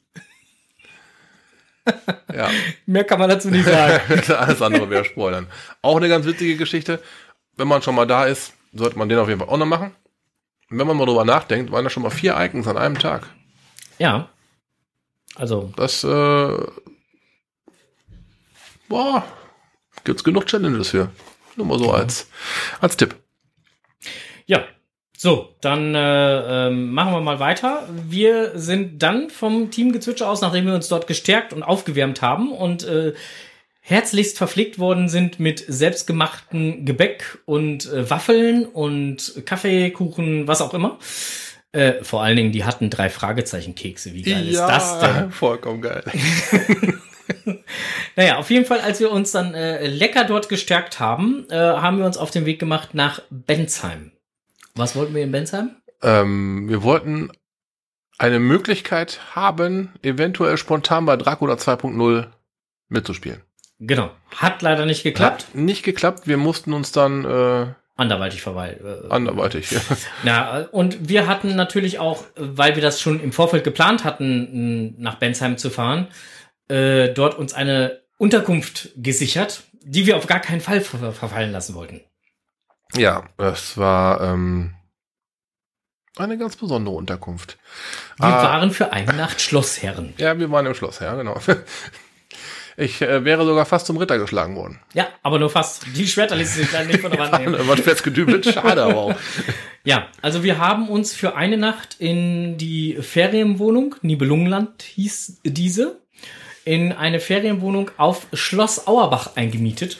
[2.34, 2.48] ja.
[2.86, 4.00] Mehr kann man dazu nicht sagen.
[4.32, 5.46] Alles andere wäre Spoilern.
[5.82, 7.00] Auch eine ganz witzige Geschichte.
[7.56, 9.92] Wenn man schon mal da ist, sollte man den auf jeden Fall auch noch machen.
[10.70, 13.26] Und wenn man mal drüber nachdenkt, waren da schon mal vier Icons an einem Tag.
[13.98, 14.28] ja.
[15.36, 16.66] Also, Das, äh,
[18.88, 19.24] boah,
[20.04, 21.10] gibt's genug Challenges für.
[21.56, 22.28] Nur mal so als,
[22.80, 23.16] als Tipp.
[24.46, 24.64] Ja,
[25.16, 27.88] so, dann äh, ähm, machen wir mal weiter.
[28.08, 32.52] Wir sind dann vom Team Gezwitscher aus, nachdem wir uns dort gestärkt und aufgewärmt haben
[32.52, 33.12] und äh,
[33.82, 40.74] herzlichst verpflegt worden sind mit selbstgemachten Gebäck und äh, Waffeln und Kaffee, Kuchen, was auch
[40.74, 40.98] immer.
[41.72, 44.12] Äh, vor allen Dingen, die hatten drei Fragezeichen-Kekse.
[44.12, 45.30] Wie geil ist das denn?
[45.30, 46.04] Vollkommen geil.
[48.16, 51.98] Naja, auf jeden Fall, als wir uns dann äh, lecker dort gestärkt haben, äh, haben
[51.98, 54.12] wir uns auf den Weg gemacht nach Bensheim.
[54.74, 55.76] Was wollten wir in Bensheim?
[56.02, 57.30] Ähm, wir wollten
[58.18, 62.26] eine Möglichkeit haben, eventuell spontan bei Dracula 2.0
[62.88, 63.42] mitzuspielen.
[63.78, 64.10] Genau.
[64.36, 65.46] Hat leider nicht geklappt.
[65.46, 66.26] Hat nicht geklappt.
[66.26, 68.80] Wir mussten uns dann äh, Anderweitig verweilt.
[68.82, 69.68] Äh, anderweitig.
[70.24, 74.04] na, äh, und wir hatten natürlich auch, äh, weil wir das schon im Vorfeld geplant
[74.04, 76.08] hatten, nach Bensheim zu fahren,
[76.68, 81.74] äh, dort uns eine Unterkunft gesichert, die wir auf gar keinen Fall ver verfallen lassen
[81.74, 82.00] wollten.
[82.94, 84.74] ja, das war ähm,
[86.16, 87.58] eine ganz besondere Unterkunft.
[88.18, 88.42] Wir Ah.
[88.42, 90.12] waren für eine Nacht Schlossherren.
[90.16, 91.38] Ja, wir waren im Schloss, ja, genau.
[92.80, 94.80] Ich äh, wäre sogar fast zum Ritter geschlagen worden.
[94.94, 95.84] Ja, aber nur fast.
[95.94, 97.56] Die Schwerter ließen sich leider nicht von der Wand nehmen.
[97.68, 99.14] Was fest gedübelt, schade aber auch.
[99.84, 106.00] Ja, also wir haben uns für eine Nacht in die Ferienwohnung, Nibelungenland hieß diese,
[106.64, 109.98] in eine Ferienwohnung auf Schloss Auerbach eingemietet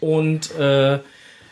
[0.00, 0.98] und äh,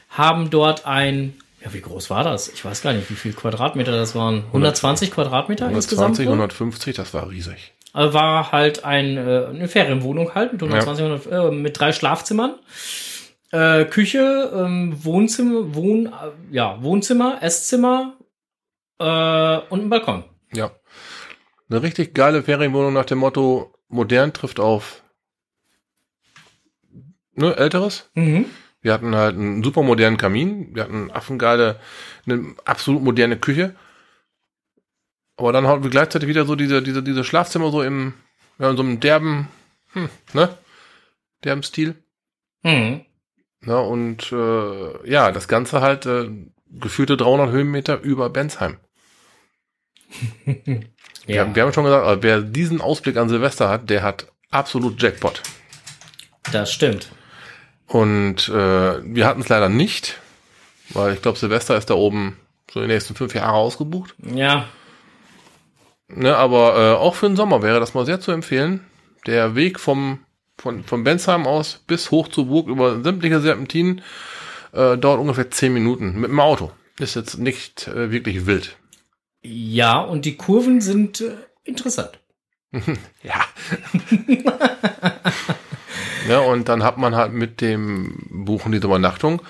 [0.09, 2.49] haben dort ein, ja, wie groß war das?
[2.49, 4.45] Ich weiß gar nicht, wie viel Quadratmeter das waren.
[4.47, 6.19] 120 Quadratmeter 120, insgesamt?
[6.19, 6.35] wohl?
[6.35, 7.73] 150, das war riesig.
[7.93, 12.55] War halt ein, äh, eine Ferienwohnung halt mit 120, 100, äh, mit drei Schlafzimmern.
[13.51, 16.11] Äh, Küche, ähm, Wohnzimmer, Wohn, äh,
[16.53, 18.17] ja, Wohnzimmer, Esszimmer
[19.01, 20.25] äh, und ein Balkon.
[20.53, 20.71] Ja.
[21.69, 25.03] Eine richtig geile Ferienwohnung nach dem Motto, modern trifft auf
[27.35, 28.11] ne, älteres.
[28.15, 28.47] Mhm.
[28.83, 31.79] Wir hatten halt einen super modernen Kamin, wir hatten affengeile,
[32.27, 33.75] eine absolut moderne Küche.
[35.41, 38.13] Aber dann haben wir gleichzeitig wieder so diese, diese, diese Schlafzimmer so im,
[38.59, 39.49] ja, in so einem derben,
[39.95, 40.51] hm, ne?
[41.45, 41.95] der im Stil.
[42.63, 43.07] Mhm.
[43.65, 46.29] Ja, und äh, ja, das Ganze halt äh,
[46.71, 48.77] gefühlte 300 Höhenmeter über Bensheim.
[50.45, 50.85] Wir,
[51.27, 54.27] Ja, haben, wir haben schon gesagt, äh, wer diesen Ausblick an Silvester hat, der hat
[54.51, 55.43] absolut Jackpot.
[56.53, 57.13] das stimmt.
[57.87, 58.53] Und äh,
[59.05, 60.19] wir hatten es leider nicht,
[60.91, 62.37] weil ich glaube, Silvester ist da oben
[62.71, 64.15] so die nächsten fünf Jahre ausgebucht.
[64.19, 64.69] Ja,
[66.15, 68.85] Ne, aber äh, auch für den Sommer wäre das mal sehr zu empfehlen.
[69.27, 70.21] Der Weg vom
[70.61, 74.03] von, von Bensheim aus bis hoch zur Burg über sämtliche Serpentinen
[74.73, 76.71] äh, dauert ungefähr zehn Minuten mit dem Auto.
[76.99, 78.77] Ist jetzt nicht äh, wirklich wild.
[79.43, 82.19] ja, und die Kurven sind äh, interessant.
[83.23, 83.45] Ja.
[86.29, 89.43] ja, und dann hat man halt mit dem Buchen dieser Übernachtung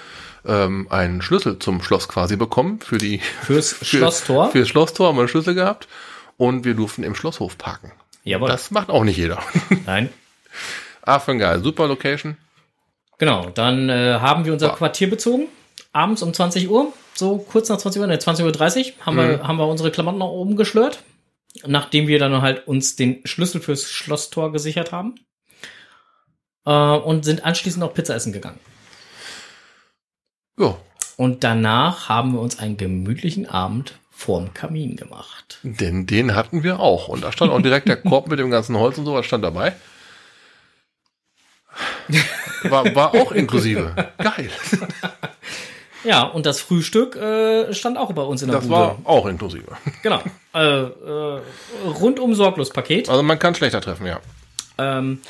[0.46, 4.50] ähm, einen Schlüssel zum Schloss quasi bekommen für die Fürs für, Schlosstor.
[4.50, 5.86] Für das Schlosstor haben wir einen Schlüssel gehabt
[6.40, 7.92] und wir durften im Schlosshof parken.
[8.24, 8.48] Jawohl.
[8.48, 9.42] Das macht auch nicht jeder.
[9.86, 10.08] Nein.
[11.02, 11.62] ah, für ein geil.
[11.62, 12.38] Super Location.
[13.18, 14.78] Genau, dann äh, haben wir unser Wow.
[14.78, 15.48] Quartier bezogen.
[15.92, 19.58] Abends um 20 Uhr, so kurz nach 20 Uhr, ne, 20.30 Uhr, haben, wir, haben
[19.58, 21.02] wir unsere Klamotten nach oben geschlört.
[21.66, 25.16] Nachdem wir dann halt uns den Schlüssel fürs Schlosstor gesichert haben.
[26.64, 28.58] Äh, und sind anschließend noch Pizza essen gegangen.
[30.58, 30.76] Ja,
[31.18, 35.58] Und danach haben wir uns einen gemütlichen Abend vorm Kamin gemacht.
[35.62, 37.08] denn den hatten wir auch.
[37.08, 39.72] Und da stand auch direkt der Korb mit dem ganzen Holz und sowas stand dabei.
[42.64, 43.94] War, war auch inklusive.
[44.18, 44.50] Geil.
[46.04, 48.78] Ja, und das Frühstück äh, stand auch bei uns in der Das Bude.
[48.80, 49.66] war auch inklusive.
[50.02, 50.22] Genau.
[50.54, 51.40] Äh, äh,
[51.86, 53.08] rundum sorglos Paket.
[53.08, 54.20] Also man kann schlechter treffen, ja.
[54.78, 55.20] Ähm,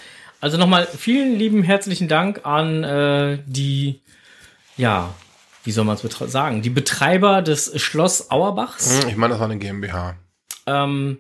[0.41, 4.01] also nochmal vielen lieben herzlichen Dank an äh, die,
[4.77, 5.13] ja,
[5.65, 9.03] wie soll man es sagen, die Betreiber des Schloss Auerbachs.
[9.03, 10.17] Hm, Ich meine, das war eine GmbH.
[10.67, 11.19] Ähm,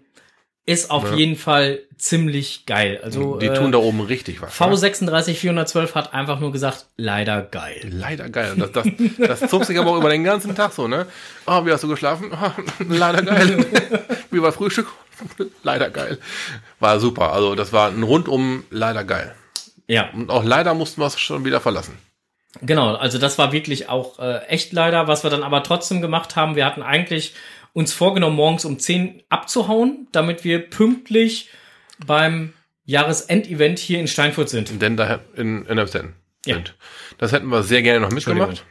[0.66, 1.16] ist auf Ja.
[1.16, 3.00] jeden Fall ziemlich geil.
[3.03, 4.59] Also Die äh, tun da oben richtig was.
[4.59, 4.66] ne?
[4.66, 7.81] V36 412 hat einfach nur gesagt, leider geil.
[7.90, 8.55] Leider geil.
[8.57, 8.87] Das, das,
[9.40, 11.07] das zog sich aber auch über den ganzen Tag so, ne?
[11.46, 12.33] Ah, wie hast du geschlafen?
[12.33, 12.53] Ah,
[12.88, 13.66] leider geil.
[14.31, 14.87] Wie war Frühstück?
[15.62, 16.18] Leider geil.
[16.79, 17.33] War super.
[17.33, 19.35] Also das war ein rundum leider geil.
[19.87, 21.98] Ja, Und auch leider mussten wir es schon wieder verlassen.
[22.63, 26.35] Genau, also das war wirklich auch äh, echt leider, was wir dann aber trotzdem gemacht
[26.37, 26.57] haben.
[26.57, 27.35] Wir hatten eigentlich
[27.73, 31.49] uns vorgenommen, morgens um 10 abzuhauen, damit wir pünktlich
[32.05, 32.53] beim
[32.87, 34.83] Jahresendevent hier in Steinfurt sind.
[34.83, 36.57] Denn da in, in Emstetten Ja.
[36.57, 36.75] sind.
[37.19, 38.65] Das hätten wir sehr gerne noch mitgemacht.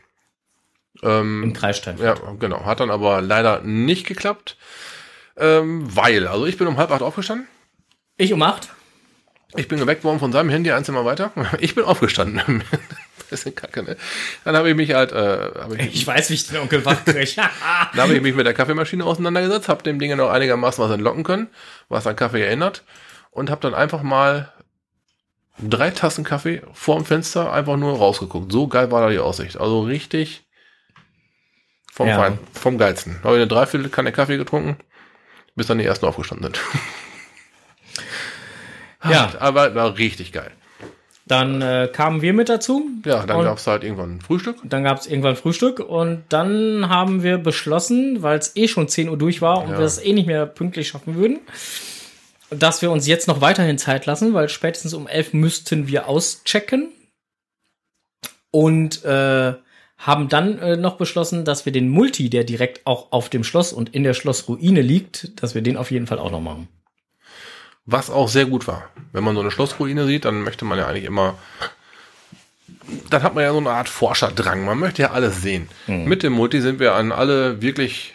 [1.02, 2.20] Im Ähm, Kreis Steinfurt.
[2.20, 2.65] ja, genau.
[2.65, 4.58] Hat dann aber leider nicht geklappt.
[5.38, 7.48] Ähm, weil, also ich bin um halb acht aufgestanden.
[8.18, 8.68] Ich um 8.
[9.56, 11.32] Ich bin geweckt worden von seinem Handy, ein Zimmer weiter.
[11.62, 12.62] Ich bin aufgestanden.
[13.30, 13.98] Bisschen kacke, ne?
[14.44, 17.36] Dann habe ich mich halt, äh, ich, Ich weiß, wie ich den Onkel wach kriege.
[17.94, 21.24] dann habe ich mich mit der Kaffeemaschine auseinandergesetzt, habe dem Ding noch einigermaßen was entlocken
[21.24, 21.48] können,
[21.89, 22.84] was an Kaffee erinnert
[23.32, 24.52] und habe dann einfach mal
[25.60, 28.52] drei Tassen Kaffee vorm Fenster einfach nur rausgeguckt.
[28.52, 29.58] So geil war da die Aussicht.
[29.58, 30.44] Also richtig
[31.92, 32.18] vom, Ja.
[32.18, 33.20] Fein, vom geilsten.
[33.24, 34.78] Habe ich eine Dreiviertel Kanne Kaffee getrunken,
[35.56, 36.60] bis dann die ersten aufgestanden sind.
[39.10, 40.52] ja, Aber war richtig geil.
[41.30, 42.89] Dann äh, kamen wir mit dazu.
[43.06, 44.58] Ja, dann Und- gab's halt irgendwann ein Frühstück.
[44.63, 49.08] Dann gab es irgendwann Frühstück und dann haben wir beschlossen, weil es eh schon 10
[49.10, 49.78] Uhr durch war und Ja.
[49.78, 51.39] wir es eh nicht mehr pünktlich schaffen würden,
[52.50, 56.89] dass wir uns jetzt noch weiterhin Zeit lassen, weil spätestens um 11 müssten wir auschecken.
[58.52, 59.54] Und äh,
[60.00, 63.74] haben dann äh, noch beschlossen, dass wir den Multi, der direkt auch auf dem Schloss
[63.74, 66.68] und in der Schlossruine liegt, dass wir den auf jeden Fall auch noch machen.
[67.91, 68.89] Was auch sehr gut war.
[69.12, 71.36] Wenn man so eine Schlossruine sieht, dann möchte man ja eigentlich immer,
[73.10, 74.63] dann hat man ja so eine Art Forscherdrang.
[74.63, 75.69] Man möchte ja alles sehen.
[75.88, 78.13] Mit dem Multi sind wir an alle wirklich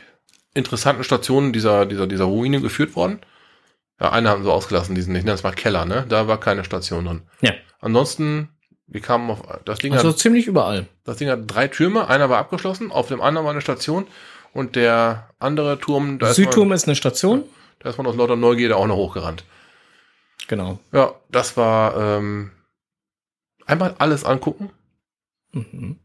[0.55, 3.21] interessanten Stationen dieser, dieser, dieser Ruine geführt worden.
[4.01, 6.05] Ja, eine haben sie ausgelassen, diesen, ich nenne es mal Keller, ne?
[6.09, 7.23] Da war keine Station drin.
[7.41, 7.53] Ja,
[7.85, 8.49] Ansonsten,
[8.87, 10.87] wir kamen auf, das Ding also hat, ziemlich überall.
[11.05, 14.07] das Ding hat drei Türme, einer war abgeschlossen, auf dem anderen war eine Station
[14.55, 17.43] und der andere Turm, da ist, Südturm man, ist eine Station.
[17.81, 19.45] da ist man aus lauter Neugierde auch noch hochgerannt.
[20.49, 20.79] Genau.
[20.93, 22.51] Ja, das war ähm,
[23.67, 24.71] einmal alles angucken
[25.53, 25.99] Mhm.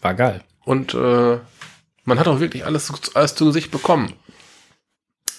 [0.00, 0.44] War geil.
[0.66, 1.38] und äh,
[2.04, 4.12] man hat auch wirklich alles, zu- alles zu Gesicht bekommen.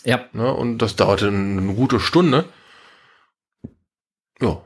[0.04, 0.52] Ja, Ne?
[0.54, 2.46] Und das dauerte eine gute Stunde.
[4.42, 4.62] Ja,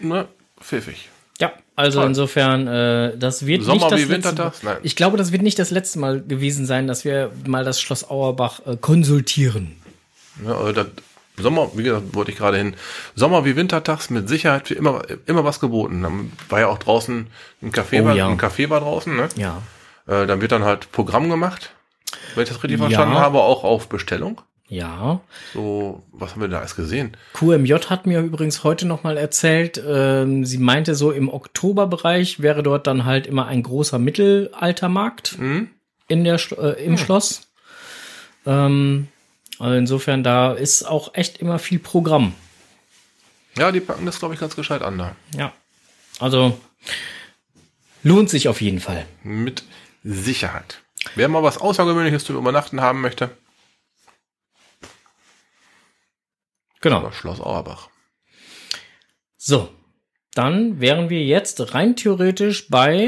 [0.00, 0.26] ne,
[0.60, 1.08] pfiffig.
[1.40, 2.08] Ja, also Toll.
[2.08, 4.62] insofern, äh, das wird Sommer nicht das wie letzte Wintertags?
[4.62, 4.74] Mal.
[4.74, 4.80] Nein.
[4.82, 8.08] Ich glaube, das wird nicht das letzte Mal gewesen sein, dass wir mal das Schloss
[8.10, 9.76] Auerbach äh, konsultieren.
[10.44, 10.86] Ja, also das
[11.40, 12.74] Sommer, wie gesagt, wollte ich gerade hin.
[13.14, 16.02] Sommer wie Wintertags mit Sicherheit für immer, immer was geboten.
[16.02, 17.28] Dann war ja auch draußen
[17.62, 18.28] ein Café, Oh war, ja.
[18.28, 19.28] ein Café war draußen, ne?
[19.36, 19.62] Ja.
[20.08, 21.70] Äh, dann wird dann halt Programm gemacht,
[22.34, 23.20] wenn ich das richtig verstanden Ja.
[23.20, 24.40] habe, auch auf Bestellung.
[24.70, 25.20] Ja.
[25.54, 27.16] So, was haben wir da alles gesehen?
[27.32, 32.62] QMJ hat mir übrigens heute noch mal erzählt, ähm, sie meinte so im Oktoberbereich wäre
[32.62, 35.70] dort dann halt immer ein großer Mittelaltermarkt Hm?
[36.08, 37.48] in der äh, im Schloss.
[38.46, 39.08] Ähm,
[39.58, 42.34] also insofern da ist auch echt immer viel Programm.
[43.56, 45.16] Ja, die packen das, glaube ich, ganz gescheit an da.
[45.36, 45.52] Ja.
[46.20, 46.58] Also
[48.02, 49.06] lohnt sich auf jeden Fall.
[49.22, 49.64] Mit
[50.04, 50.80] Sicherheit.
[51.14, 53.30] Wer mal was Außergewöhnliches zu übernachten haben möchte,
[56.80, 57.00] Genau.
[57.02, 57.88] das Schloss Auerbach.
[59.36, 59.70] So,
[60.34, 63.06] dann wären wir jetzt rein theoretisch bei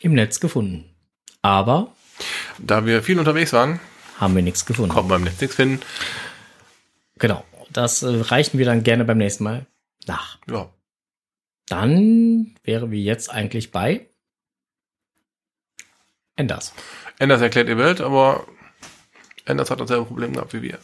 [0.00, 0.94] im Netz gefunden.
[1.42, 1.94] Aber
[2.58, 3.80] Da wir viel unterwegs waren,
[4.18, 4.92] haben wir nichts gefunden.
[4.92, 5.80] konnten wir im Netz nichts finden.
[7.18, 7.44] Genau.
[7.70, 9.66] Das äh, reichen wir dann gerne beim nächsten Mal
[10.06, 10.38] nach.
[10.50, 10.70] Ja,
[11.68, 14.06] Dann wären wir jetzt eigentlich bei
[16.36, 16.72] Enders.
[17.18, 18.46] Enders erklärt die Welt, aber
[19.44, 20.78] Enders hat dasselbe Problem gehabt wie wir.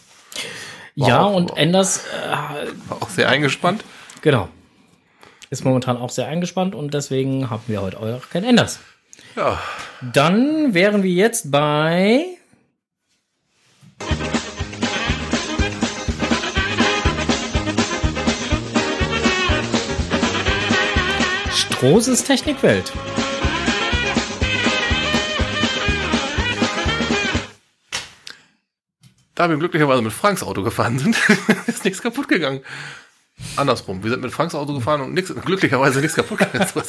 [0.97, 2.29] War ja, auch- und Enders, äh,
[2.89, 3.85] War auch sehr eingespannt.
[4.23, 4.49] genau,
[5.51, 8.79] ist momentan auch sehr eingespannt und deswegen haben wir heute auch kein Enders.
[9.37, 9.61] Ja,
[10.13, 12.25] Dann wären wir jetzt bei
[21.53, 22.93] Strohses Technikwelt.
[29.35, 31.17] Da wir glücklicherweise mit Franks Auto gefahren sind,
[31.67, 32.61] ist nichts kaputt gegangen.
[33.57, 36.69] Andersrum, wir sind mit Franks Auto gefahren und nix, glücklicherweise nichts kaputt gegangen.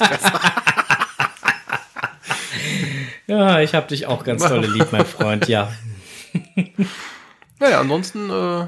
[3.28, 5.72] Ja, ich hab dich auch ganz tolle lieb, mein Freund, ja.
[7.60, 8.68] naja, ansonsten, äh,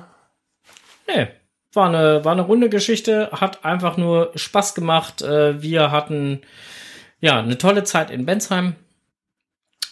[1.08, 1.28] Nee,
[1.74, 5.22] war eine, war eine runde Geschichte, hat einfach nur Spaß gemacht.
[5.22, 6.42] Äh, Wir hatten
[7.20, 8.76] ja eine tolle Zeit in Bensheim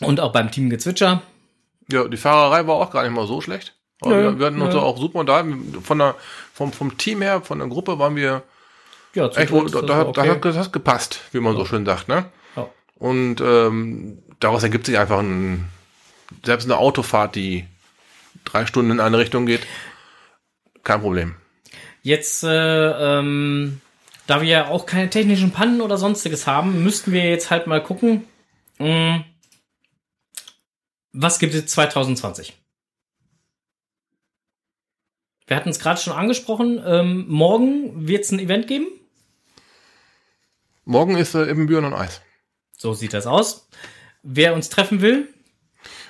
[0.02, 1.22] und auch beim Team Gezwitscher.
[1.92, 3.76] Ja, die Fahrerei war auch gar nicht mal so schlecht.
[4.02, 5.82] Aber Nö, wir, hatten uns auch super unterhalten.
[5.82, 6.16] Von der,
[6.54, 8.44] vom, vom Team her, von der Gruppe waren wir
[9.14, 10.30] Ja, echt, dritt da, ist da, das da okay.
[10.30, 12.26] hat das gepasst, wie man so schön sagt, ne?
[12.56, 12.68] Ja.
[12.96, 15.70] Und ähm, daraus ergibt sich einfach ein,
[16.44, 17.66] selbst eine Autofahrt, die
[18.44, 19.62] drei Stunden in eine Richtung geht,
[20.84, 21.36] kein Problem.
[22.04, 22.50] Jetzt, äh,
[23.20, 23.82] ähm,
[24.28, 27.82] da wir ja auch keine technischen Pannen oder sonstiges haben, müssten wir jetzt halt mal
[27.82, 28.28] gucken,
[28.78, 29.24] mh,
[31.18, 32.54] was gibt es 2020?
[35.48, 36.82] Wir hatten es gerade schon angesprochen.
[36.86, 38.88] Ähm, morgen wird es ein Event geben.
[40.86, 42.22] Morgen ist äh, Ibbenbüren und Eis.
[42.78, 43.68] So sieht das aus.
[44.24, 45.30] Wer uns treffen will,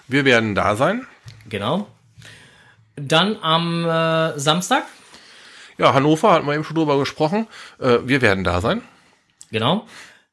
[0.07, 1.05] Wir werden da sein.
[1.49, 1.87] genau.
[2.97, 4.85] Dann am äh, Samstag,
[5.77, 7.47] Ja, Hannover hatten wir eben schon drüber gesprochen.
[7.79, 8.81] Äh, wir werden da sein.
[9.51, 9.85] genau.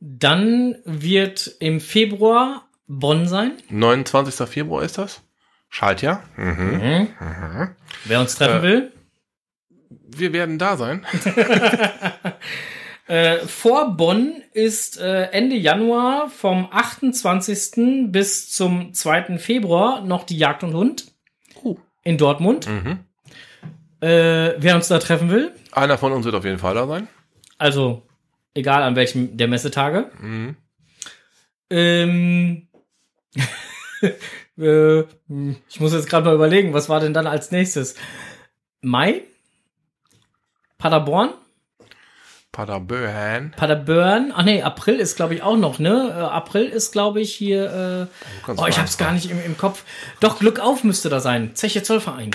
[0.05, 2.66] Dann wird im Februar
[3.01, 3.53] Bonn sein.
[3.70, 4.49] 29.
[4.49, 5.22] Februar ist das.
[5.70, 6.22] Schaltjahr.
[6.36, 7.09] Mhm.
[8.05, 8.93] Wer uns treffen will.
[9.88, 11.07] Wir werden da sein.
[13.09, 18.11] Äh, vor Bonn ist äh, Ende Januar vom 28.
[18.12, 19.38] bis zum 2.
[19.38, 21.07] Februar noch die Jagd und Hund
[21.64, 21.76] Oh.
[22.05, 22.68] in Dortmund.
[22.68, 23.01] Mhm.
[24.01, 27.09] Äh, wer uns da treffen will, Einer von uns wird auf jeden Fall da sein.
[27.59, 28.07] also
[28.55, 30.11] egal an welchem der Messetage.
[30.20, 30.57] Mhm.
[31.70, 32.68] Ähm,
[34.59, 35.01] äh,
[35.68, 37.95] ich muss jetzt gerade mal überlegen, was war denn dann als nächstes?
[38.80, 39.22] Mai?
[40.78, 41.35] Paderborn?
[42.51, 43.53] Paderborn.
[43.57, 44.33] Paderborn?
[44.37, 46.12] Ach nee, April ist glaube ich auch noch, ne?
[46.14, 49.57] Äh, April ist glaube ich hier, äh, kannst oh, ich hab's gar nicht im, im
[49.57, 49.85] Kopf.
[50.20, 51.53] Doch, Glück auf müsste da sein.
[51.55, 52.33] Zeche Zollverein.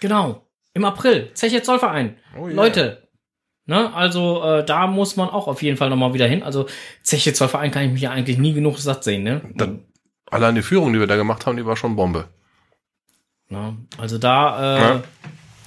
[0.00, 0.46] Genau.
[0.74, 1.30] Im April.
[1.32, 2.18] Zeche Zollverein.
[2.36, 2.54] Oh yeah.
[2.54, 3.08] Leute.
[3.66, 6.42] Ne, also äh, da muss man auch auf jeden Fall nochmal wieder hin.
[6.42, 6.66] Also
[7.02, 9.40] Zeche Zollverein kann ich mich ja eigentlich nie genug satt sehen, ne?
[9.54, 9.86] Dann,
[10.30, 12.28] allein die Führung, die wir da gemacht haben, die war schon Bombe.
[13.50, 15.02] Ja, also da, äh, Ja.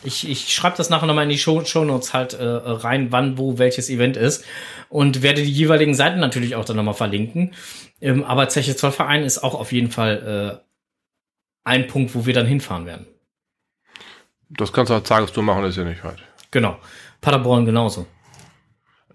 [0.03, 3.57] ich, ich schreibe das nachher nochmal in die Show, Shownotes halt äh, rein, wann, wo,
[3.57, 4.43] welches Event ist.
[4.89, 7.53] Und werde die jeweiligen Seiten natürlich auch dann nochmal verlinken.
[8.01, 10.67] Ähm, aber Zeche Zollverein ist auch auf jeden Fall äh,
[11.63, 13.05] ein Punkt, wo wir dann hinfahren werden.
[14.49, 16.19] Das kannst du als Tagestour machen, ist ja nicht weit.
[16.51, 16.79] Genau.
[17.21, 18.07] Paderborn genauso.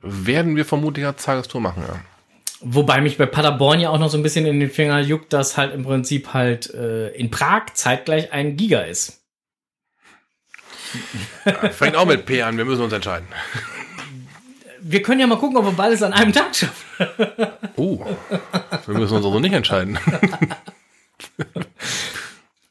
[0.03, 2.01] werden wir vermutlich als Tagestour machen, ja.
[2.65, 5.57] Wobei mich bei Paderborn ja auch noch so ein bisschen in den Finger juckt, dass
[5.57, 9.21] halt im Prinzip halt äh, in Prag zeitgleich ein Giga ist.
[11.45, 13.27] ja fängt auch mit P an, wir müssen uns entscheiden.
[14.81, 16.87] Wir können ja mal gucken, ob wir beides an einem Tag schaffen.
[17.77, 18.05] Oh,
[18.87, 19.99] wir müssen uns also nicht entscheiden.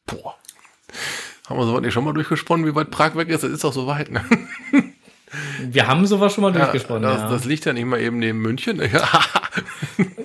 [0.05, 0.35] Boah.
[1.49, 3.43] Haben wir sowas nicht schon mal durchgesponnen, wie weit Prag weg ist?
[3.43, 4.23] Das ist doch so weit, ne?
[5.61, 7.03] Wir haben sowas schon mal ja, durchgesponnen.
[7.03, 7.29] Das, ja.
[7.29, 8.81] das liegt ja nicht mal eben neben München.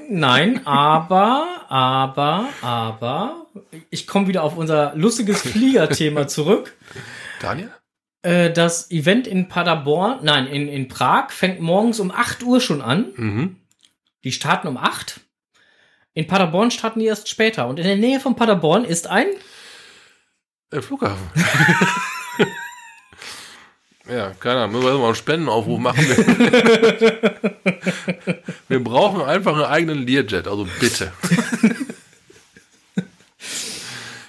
[0.08, 3.46] Nein, aber, aber, aber,
[3.90, 6.76] ich komme wieder auf unser lustiges Fliegerthema zurück.
[7.40, 7.70] Daniel?
[8.22, 12.82] Äh, das Event in Paderborn, nein, in, in Prag fängt morgens um 8 Uhr schon
[12.82, 13.12] an.
[13.16, 13.56] Mhm.
[14.24, 15.20] Die starten um 8.
[16.14, 17.68] In Paderborn starten die erst später.
[17.68, 19.26] Und in der Nähe von Paderborn ist ein
[20.70, 21.30] äh, Flughafen.
[24.08, 26.06] Ja, keine Ahnung, müssen wir mal einen Spendenaufruf machen.
[28.68, 31.12] wir brauchen einfach einen eigenen Learjet, also bitte.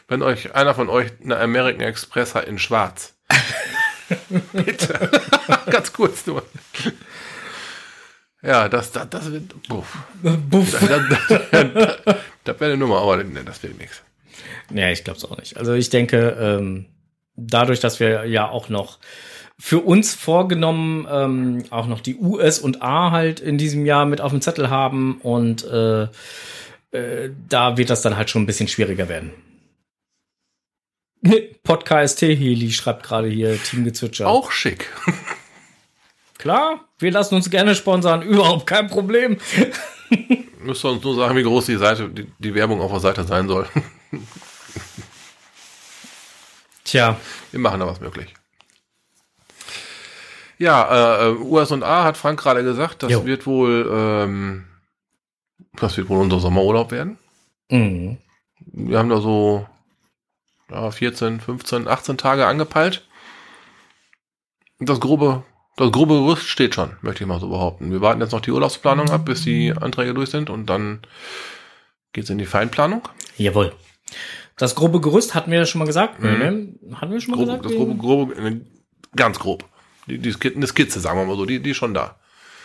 [0.07, 3.13] Wenn euch einer von euch eine American Express hat in schwarz.
[4.53, 5.11] bitte.
[5.69, 6.43] Ganz kurz nur.
[8.41, 9.67] Ja, das, das, das wird.
[9.67, 9.97] Buff.
[10.23, 10.71] Buff.
[10.71, 14.01] Das, das, das, das wäre eine Nummer, aber nee, das wird nichts.
[14.73, 15.57] Ja, ich glaube es auch nicht.
[15.57, 16.86] Also ich denke, ähm,
[17.36, 18.99] dadurch, dass wir ja auch noch
[19.59, 24.21] für uns vorgenommen, ähm, auch noch die US und A halt in diesem Jahr mit
[24.21, 26.03] auf dem Zettel haben und äh,
[26.91, 29.31] äh, da wird das dann halt schon ein bisschen schwieriger werden.
[31.63, 34.27] Podcast Heli schreibt gerade hier Team Gezwitscher.
[34.27, 34.91] Auch schick.
[36.37, 39.37] Klar, wir lassen uns gerne sponsern, überhaupt kein Problem.
[40.59, 43.23] Müsst ihr uns nur sagen, wie groß die Seite, die, die Werbung auf der Seite
[43.23, 43.67] sein soll.
[46.83, 47.19] Tja.
[47.51, 48.33] Wir machen da was möglich.
[50.57, 53.25] Ja, äh, US und A hat Frank gerade gesagt, das jo.
[53.25, 54.65] wird wohl, ähm,
[55.73, 57.17] das wird wohl unser Sommerurlaub werden.
[57.69, 58.17] Mhm.
[58.59, 59.67] Wir haben da so
[60.69, 63.07] ja, 14, 15, 18 Tage angepeilt.
[64.79, 65.43] Das grobe,
[65.75, 67.91] das grobe Gerüst steht schon, möchte ich mal so behaupten.
[67.91, 71.01] Wir warten jetzt noch die Urlaubsplanung ab, bis die Anträge durch sind und dann
[72.13, 73.07] geht's in die Feinplanung.
[73.37, 73.73] Jawohl.
[74.57, 76.19] Das grobe Gerüst hatten wir ja schon mal gesagt.
[76.19, 76.79] Mhm.
[76.95, 77.65] Hatten wir schon mal grobe, gesagt?
[77.65, 78.61] Das grobe, grobe,
[79.15, 79.65] ganz grob.
[80.07, 82.15] Die, die Skizze, eine Skizze, sagen wir mal so, die, die ist schon da.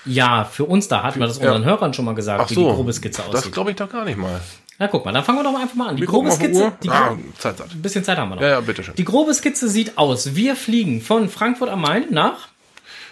[0.04, 1.68] Ja, für uns da hatten wir das unseren ja.
[1.68, 3.34] Hörern schon mal gesagt, Ach so, wie die grobe Skizze aussieht.
[3.34, 4.40] Das glaube ich doch gar nicht mal.
[4.78, 5.96] Na guck mal, dann fangen wir doch einfach mal an.
[5.96, 7.70] Die Wir grobe Skizze, die Ah, Zeit, Zeit.
[7.72, 8.42] ein bisschen Zeit haben wir noch.
[8.42, 8.94] Ja, ja, bitteschön.
[8.96, 10.34] Die grobe Skizze sieht aus.
[10.34, 12.48] Wir fliegen von Frankfurt am Main nach.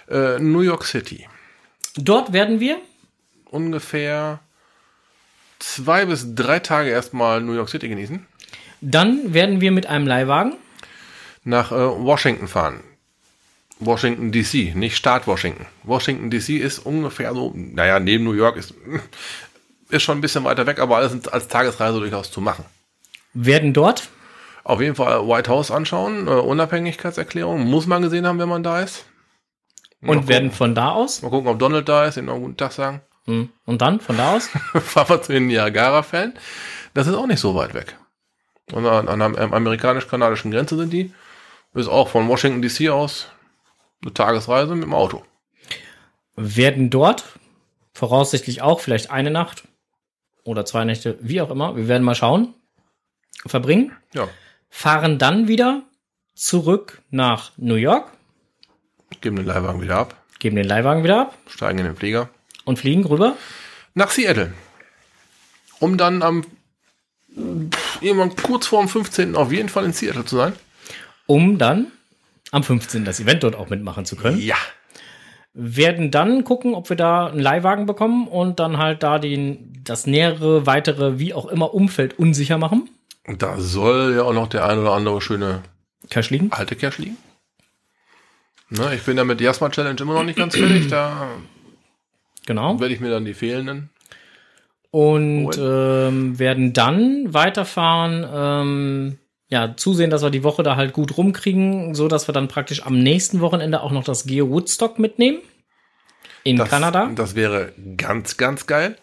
[0.08, 1.28] Äh, New York City.
[1.96, 2.78] Dort werden wir
[3.50, 4.40] Ungefähr
[5.58, 8.24] zwei bis drei Tage erstmal New York City genießen.
[8.80, 10.54] Dann werden wir mit einem Leihwagen
[11.44, 12.80] Nach äh, Washington fahren.
[13.80, 15.66] Washington DC, nicht Staat Washington.
[15.82, 18.74] Washington DC ist ungefähr so, naja, neben New York ist,
[19.90, 22.64] ist schon ein bisschen weiter weg, aber alles als Tagesreise durchaus zu machen.
[23.34, 24.08] werden dort
[24.62, 28.82] Auf jeden Fall White House anschauen, äh, Unabhängigkeitserklärung, muss man gesehen haben, wenn man da
[28.82, 29.06] ist.
[30.02, 30.28] Und gucken.
[30.28, 32.72] werden von da aus Mal gucken, ob Donald da ist, ihm noch einen guten Tag
[32.72, 33.00] sagen.
[33.26, 36.34] hm, und dann von da aus Fahren wir zu den Niagara-Fällen.
[36.94, 37.96] Das ist auch nicht so weit weg.
[38.72, 41.12] Und an, an der amerikanisch-kanadischen Grenze sind die.
[41.74, 43.28] Ist auch von Washington DC aus
[44.02, 45.22] eine Tagesreise mit dem Auto.
[46.36, 47.24] werden dort
[47.92, 49.64] voraussichtlich auch vielleicht eine Nacht
[50.44, 52.54] oder zwei Nächte, wie auch immer, wir werden mal schauen,
[53.46, 54.28] verbringen, Ja,
[54.70, 55.82] fahren dann wieder
[56.34, 58.10] zurück nach New York,
[59.20, 62.30] geben den Leihwagen wieder ab, geben den Leihwagen wieder ab steigen in den Flieger.
[62.64, 63.36] und fliegen rüber.
[63.94, 64.54] Nach Seattle.
[65.78, 66.44] Um dann am
[68.00, 69.36] irgendwann kurz vor dem 15.
[69.36, 70.52] auf jeden Fall in Seattle zu sein.
[71.26, 71.92] um dann
[72.50, 73.04] am 15.
[73.04, 74.38] das Event dort auch mitmachen zu können.
[74.40, 74.56] Ja.
[75.52, 80.06] Werden dann gucken, ob wir da einen Leihwagen bekommen und dann halt da den, das
[80.06, 82.88] nähere, weitere, wie auch immer, Umfeld unsicher machen.
[83.26, 85.62] Und da soll ja auch noch der ein oder andere schöne
[86.08, 86.52] Cash liegen.
[86.52, 87.16] alte Cash liegen.
[88.68, 90.86] Ne, ich bin ja mit Jasma Challenge immer noch nicht ganz fertig.
[90.88, 91.26] Da
[92.46, 92.80] Genau.
[92.80, 93.90] werde ich mir dann die fehlenden.
[94.92, 99.18] Und ähm, werden dann weiterfahren, ähm,
[99.50, 102.86] ja, zusehen, dass wir die Woche da halt gut rumkriegen, so dass wir dann praktisch
[102.86, 105.38] am nächsten Wochenende auch noch das Geo Woodstock mitnehmen.
[106.44, 107.10] In Das, Kanada.
[107.14, 108.96] Das wäre ganz, ganz geil.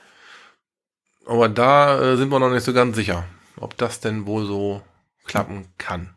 [1.26, 3.26] Aber da äh, sind wir noch nicht so ganz sicher,
[3.60, 4.82] ob das denn wohl so
[5.26, 6.14] klappen kann.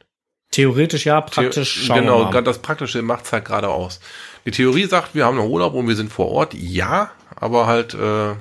[0.53, 2.31] Theoretisch ja, praktisch The- schauen genau, wir mal.
[2.31, 4.01] gerade das Praktische macht's halt gerade aus.
[4.47, 6.55] Die Theorie sagt, wir haben noch Urlaub und wir sind vor Ort.
[6.55, 8.35] Ja, aber halt äh,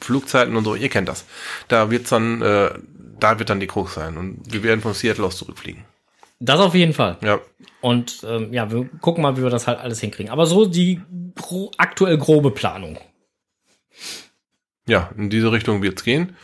[0.00, 1.24] Flugzeiten und so, ihr kennt das.
[1.68, 2.70] Da wird's dann, äh,
[3.22, 5.84] da wird dann die Krux sein und wir werden von Seattle aus zurückfliegen.
[6.40, 7.18] Das auf jeden Fall.
[7.22, 7.40] Ja.
[7.80, 10.32] Und ähm, ja, wir gucken mal, wie wir das halt alles hinkriegen.
[10.32, 11.00] Aber so die
[11.36, 12.98] gro aktuell grobe Planung.
[14.88, 16.36] Ja, in diese Richtung wird's gehen.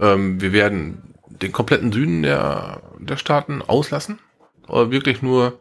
[0.00, 4.18] Ähm, wir werden den kompletten Süden der, der Staaten auslassen.
[4.68, 5.58] Oder wirklich nur,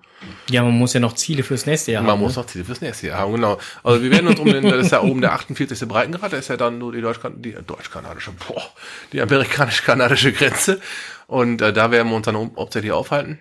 [0.49, 2.19] Ja, man muss ja noch Ziele fürs nächste Jahr man haben.
[2.21, 3.59] muss noch Ziele fürs nächste Jahr haben, genau.
[3.83, 5.87] Also wir werden uns um den, das ist ja oben der 48.
[5.87, 8.63] Breitengrad, da ist ja dann nur die deutsch die deutsch-kanadische, boah,
[9.11, 10.79] die amerikanisch-kanadische Grenze.
[11.27, 13.39] Und äh, da werden wir uns dann hauptsächlich aufhalten.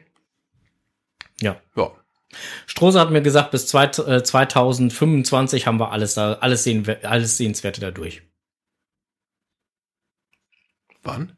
[1.41, 1.57] Ja.
[1.77, 1.91] Ja.
[2.67, 7.37] Strose hat mir gesagt, bis zweit, äh, 2025 haben wir alles da, alles, sehen, alles
[7.37, 8.23] Sehenswerte da durch.
[11.03, 11.37] Wann?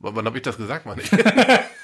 [0.00, 1.00] Wann habe ich das gesagt, Mann?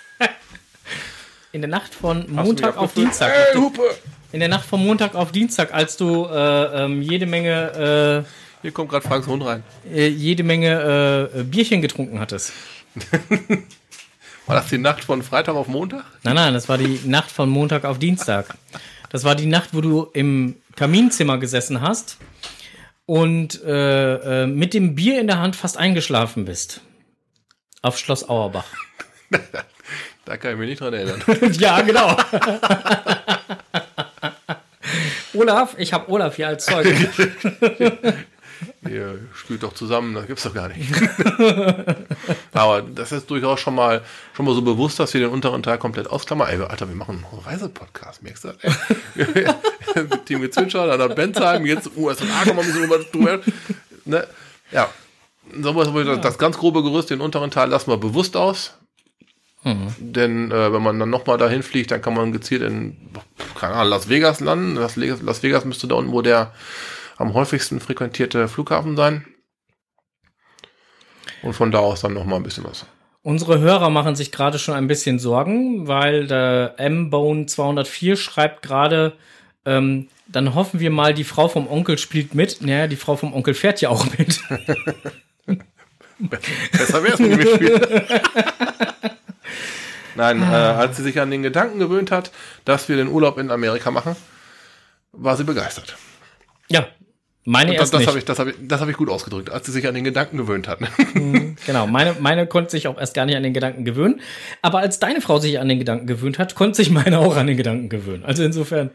[1.54, 2.94] In der Nacht von Montag auf?
[2.94, 3.32] Dienstag.
[3.32, 3.82] Ey, Hupe!
[4.32, 8.24] In der Nacht von Montag auf Dienstag, als du äh, ähm, jede Menge,
[8.60, 9.62] Hier kommt gerade Franks Hund rein.
[9.88, 12.52] äh, äh, jede Menge äh, Bierchen getrunken hattest.
[14.46, 16.04] War das die Nacht von Freitag auf Montag?
[16.24, 18.56] Nein, nein, das war die Nacht von Montag auf Dienstag.
[19.10, 22.18] Das war die Nacht, wo du im Kaminzimmer gesessen hast
[23.06, 26.80] und äh, äh, mit dem Bier in der Hand fast eingeschlafen bist.
[27.80, 28.66] Auf Schloss Auerbach.
[30.24, 31.22] Da kann ich mich nicht dran erinnern.
[31.52, 32.16] ja, genau.
[35.34, 36.94] Olaf, ich habe Olaf hier als Zeuge.
[38.88, 40.80] Ihr spielt doch zusammen, das gibt's doch gar nicht.
[42.52, 44.02] Aber das ist durchaus schon mal,
[44.34, 46.48] schon mal so bewusst, dass wir den unteren Teil komplett ausklammern.
[46.48, 50.24] Ey, Alter, wir machen einen Reisepodcast, merkst du das?
[50.24, 53.40] Team Gezwitscher, dann nach Bensheim, jetzt USA, kommen wir ein bisschen drüber.
[54.04, 54.26] Ne?
[54.70, 54.88] Ja.
[55.60, 58.74] So, das ganz grobe Gerüst, den unteren Teil lassen wir bewusst aus.
[59.64, 62.96] Denn äh, wenn man dann nochmal dahin fliegt, dann kann man gezielt in,
[63.58, 64.76] keine Ahnung, Las Vegas landen.
[64.76, 66.52] Las Vegas, Las Vegas müsste da unten, wo der
[67.16, 69.24] am häufigsten frequentierte Flughafen sein.
[71.42, 72.86] Und von da aus dann nochmal ein bisschen was.
[73.22, 79.14] Unsere Hörer machen sich gerade schon ein bisschen Sorgen, weil der M-Bone 204 schreibt gerade,
[79.64, 82.60] ähm, dann hoffen wir mal, die Frau vom Onkel spielt mit.
[82.60, 84.40] Naja, die Frau vom Onkel fährt ja auch mit.
[86.72, 87.80] Besser wäre es mit mir spielen.
[90.16, 92.30] Nein, äh, als sie sich an den Gedanken gewöhnt hat,
[92.64, 94.16] dass wir den Urlaub in Amerika machen,
[95.12, 95.96] war sie begeistert.
[96.68, 96.86] Ja,
[97.44, 98.08] meine Das, erst das nicht.
[98.08, 100.04] habe ich, das hab ich, das hab ich gut ausgedrückt, als sie sich an den
[100.04, 100.78] Gedanken gewöhnt hat.
[101.66, 104.20] Genau, meine, meine konnte sich auch erst gar nicht an den Gedanken gewöhnen.
[104.60, 107.46] Aber als deine Frau sich an den Gedanken gewöhnt hat, konnte sich meine auch an
[107.46, 108.24] den Gedanken gewöhnen.
[108.24, 108.90] Also insofern.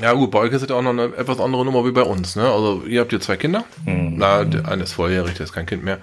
[0.00, 2.02] Ja gut, bei euch ist es ja auch noch eine etwas andere Nummer wie bei
[2.02, 2.36] uns.
[2.36, 2.42] Ne?
[2.44, 3.64] Also ihr habt hier zwei Kinder.
[3.84, 5.98] Na, der eine ist volljährig, der ist kein Kind mehr.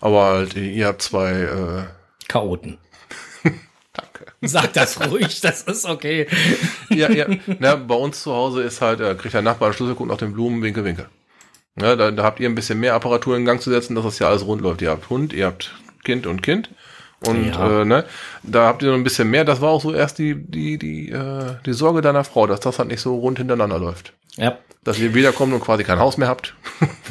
[0.00, 1.30] Aber halt, ihr habt zwei.
[1.32, 1.82] Äh,
[2.28, 2.78] Chaoten.
[4.48, 6.26] Sag das ruhig, das ist okay.
[6.90, 7.26] ja, ja.
[7.58, 10.18] Na, bei uns zu Hause ist halt, äh, kriegt der Nachbar einen Schlüssel, guckt nach
[10.18, 11.06] den Blumen, winke, winke.
[11.80, 14.18] Ja, da, da habt ihr ein bisschen mehr Apparatur in Gang zu setzen, dass das
[14.20, 14.80] ja alles rund läuft.
[14.82, 15.74] Ihr habt Hund, ihr habt
[16.04, 16.70] Kind und Kind.
[17.26, 17.80] Und Ja.
[17.80, 18.04] äh, ne,
[18.42, 19.44] da habt ihr noch ein bisschen mehr.
[19.44, 22.78] Das war auch so erst die, die, die, äh, die Sorge deiner Frau, dass das
[22.78, 24.12] halt nicht so rund hintereinander läuft.
[24.36, 24.58] Ja.
[24.84, 26.54] Dass ihr wiederkommt und quasi kein Haus mehr habt.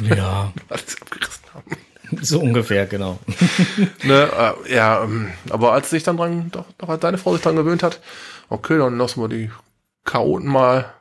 [0.00, 1.64] Ja, Alles abgerissen haben.
[2.20, 3.18] so ungefähr, genau.
[4.04, 4.28] Ne,
[4.68, 7.56] äh, ja, ähm, aber als sich dann dran, doch, doch als deine Frau sich dran
[7.56, 8.00] gewöhnt hat,
[8.48, 9.50] okay, dann lassen wir die
[10.04, 10.92] Chaoten mal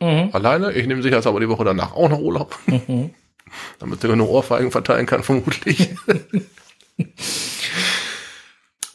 [0.00, 0.30] Mhm.
[0.32, 0.72] alleine.
[0.72, 3.14] Ich nehme sicher aber die Woche danach auch noch Urlaub, Mhm.
[3.78, 5.90] damit der genug Ohrfeigen verteilen kann, vermutlich.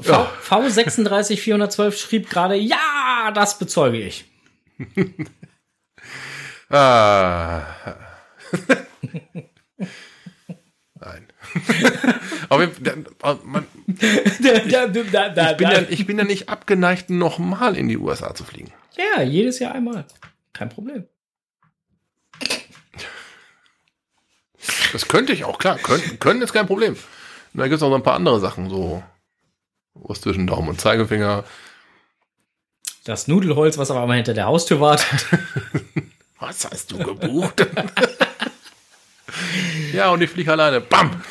[0.03, 0.25] Ja.
[0.41, 4.25] V, V36412 schrieb gerade, ja, das bezeuge ich.
[6.69, 7.61] ah.
[12.49, 12.67] Aber
[13.43, 13.97] man, ich,
[14.37, 18.71] bin ja, ich bin ja nicht abgeneigt, nochmal in die USA zu fliegen.
[18.97, 20.05] ja, jedes Jahr einmal.
[20.53, 21.07] Kein Problem.
[24.91, 25.77] Das könnte ich auch, klar.
[25.77, 26.93] Können, können ist kein Problem.
[26.93, 29.03] Und da gibt es auch noch ein paar andere Sachen, so
[29.93, 31.43] was zwischen Daumen und Zeigefinger.
[33.03, 35.25] Das Nudelholz, was aber einmal hinter der Haustür wartet.
[36.39, 37.65] Was hast du gebucht?
[39.93, 40.81] Ja, und ich fliege alleine.
[40.81, 41.21] Bam!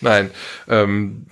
[0.00, 0.30] Nein.
[0.68, 1.26] Ähm,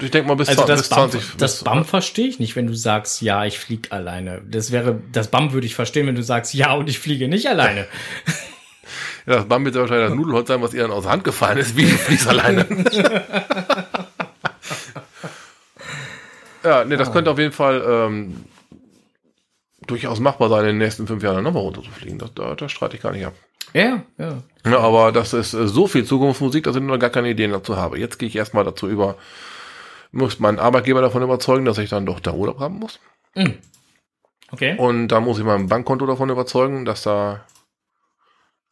[0.00, 1.36] ich denke mal bis, Also 20, das bis BAM, 20.
[1.36, 4.42] das BAM verstehe ich nicht, wenn du sagst, ja, ich fliege alleine.
[4.48, 7.46] Das wäre, das BAM würde ich verstehen, wenn du sagst, ja, und ich fliege nicht
[7.48, 7.86] alleine.
[9.26, 11.22] ja, das BAM wird ja wahrscheinlich das Nudelholz sein, was ihr dann aus der Hand
[11.22, 12.66] gefallen ist, wie du fliegst alleine.
[16.64, 18.44] ja, nee, das könnte auf jeden Fall ähm,
[19.86, 22.18] durchaus machbar sein, in den nächsten fünf Jahren nochmal runterzufliegen.
[22.18, 23.34] Das, da, das streite ich gar nicht ab.
[23.72, 24.42] Ja, ja.
[24.64, 27.76] Ja, aber das ist äh, so viel Zukunftsmusik, dass ich noch gar keine Ideen dazu
[27.76, 27.98] habe.
[27.98, 29.16] Jetzt gehe ich erstmal dazu über,
[30.10, 33.00] muss meinen Arbeitgeber davon überzeugen, dass ich dann doch da Urlaub haben muss.
[34.50, 34.76] Okay.
[34.76, 37.44] Und da muss ich mein Bankkonto davon überzeugen, dass da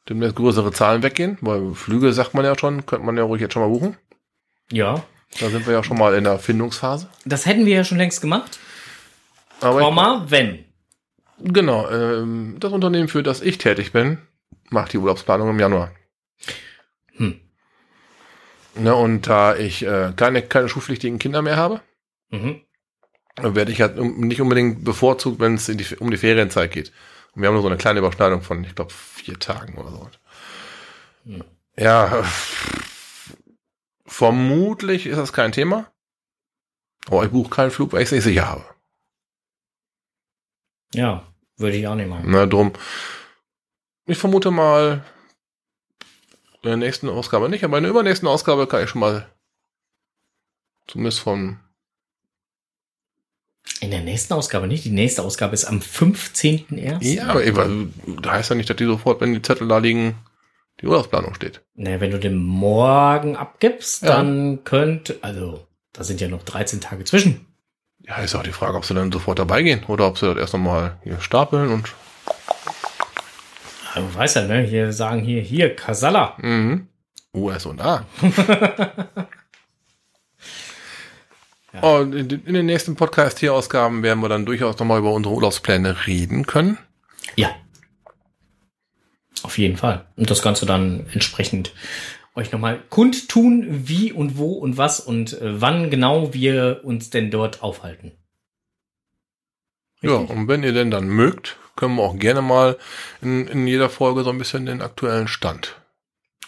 [0.09, 3.55] demnächst größere Zahlen weggehen, weil Flüge, sagt man ja schon, könnte man ja ruhig jetzt
[3.55, 3.97] schon mal buchen.
[4.71, 5.03] Ja.
[5.41, 7.09] Da sind wir ja schon mal in der Findungsphase.
[7.25, 8.59] Das hätten wir ja schon längst gemacht.
[9.61, 10.65] Aber Komma, wenn.
[11.43, 14.19] Genau, ähm, das Unternehmen, für das ich tätig bin,
[14.71, 15.93] macht die Urlaubsplanung im Januar.
[17.17, 17.41] Hm.
[18.77, 21.81] Ne, und da ich äh, keine, keine schulpflichtigen Kinder mehr habe,
[22.33, 22.61] Mhm.
[23.37, 26.93] werde ich halt nicht unbedingt bevorzugt, wenn es die, um die Ferienzeit geht.
[27.35, 30.11] Und wir haben nur so eine kleine Überschneidung von, ich glaube, vier Tagen oder so.
[31.25, 31.45] Hm.
[31.77, 32.25] Ja,
[34.07, 35.91] vermutlich ist das kein Thema.
[37.07, 38.65] Aber ich buche keinen Flug, weil ich es nicht sicher habe.
[40.95, 41.30] Ja,
[41.61, 42.25] würde ich auch nicht machen.
[42.27, 42.73] Na, drum.
[44.07, 45.05] Ich vermute mal,
[46.63, 49.27] in der nächsten Ausgabe nicht, aber in der übernächsten Ausgabe kann ich schon mal
[50.89, 51.59] zumindest von
[53.81, 54.85] In der nächsten Ausgabe nicht.
[54.85, 57.05] Die nächste Ausgabe ist am 15.01.
[57.15, 57.69] Ja, aber
[58.21, 60.17] da heißt ja nicht, dass die sofort, wenn die Zettel da liegen,
[60.81, 61.63] die Urlaubsplanung steht.
[61.75, 64.09] Ne, wenn du den morgen abgibst, Ja.
[64.17, 67.47] dann könnte, also, da sind ja noch 13 Tage zwischen.
[68.11, 70.37] Ja, ist auch die Frage, ob sie dann sofort dabei gehen oder ob sie das
[70.37, 71.89] erst nochmal hier stapeln und.
[73.95, 76.37] Ja, Du weißt ja, ne, hier sagen hier, hier, Kasala.
[76.43, 76.89] Mhm.
[77.35, 78.05] US und A.
[81.73, 81.81] Ja.
[81.83, 86.05] Und in, den- in den nächsten Podcast-Hier-Ausgaben werden wir dann durchaus nochmal über unsere Urlaubspläne
[86.09, 86.79] reden können.
[87.37, 87.55] Ja.
[89.45, 90.05] Auf jeden Fall.
[90.17, 91.73] Und das Ganze dann entsprechend
[92.35, 97.31] euch nochmal kundtun, wie und wo und was und äh, wann genau wir uns denn
[97.31, 98.13] dort aufhalten.
[100.03, 100.37] Ja, Richtig?
[100.37, 102.77] und wenn ihr denn dann mögt, können wir auch gerne mal
[103.21, 105.81] in, in jeder Folge so ein bisschen den aktuellen Stand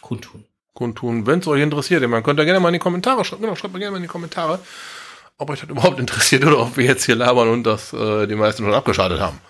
[0.01, 0.45] Kundtun.
[0.75, 2.07] kundtun, wenn es euch interessiert.
[2.09, 3.43] Man könnt ja gerne mal in die Kommentare schreiben.
[3.43, 4.59] Genau, schreibt mal gerne mal in die Kommentare,
[5.39, 8.35] ob euch das überhaupt interessiert oder ob wir jetzt hier labern und das äh, die
[8.35, 9.41] meisten schon abgeschaltet haben.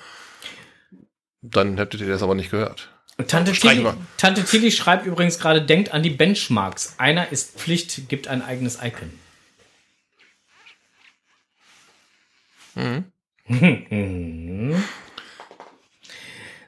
[1.42, 2.88] Dann hättet ihr das aber nicht gehört.
[3.26, 3.86] Tante Tilly.
[4.16, 6.94] Tante Tilly schreibt übrigens gerade, denkt an die Benchmarks.
[6.98, 9.10] Einer ist Pflicht, gibt ein eigenes Icon.
[12.74, 13.04] Mhm.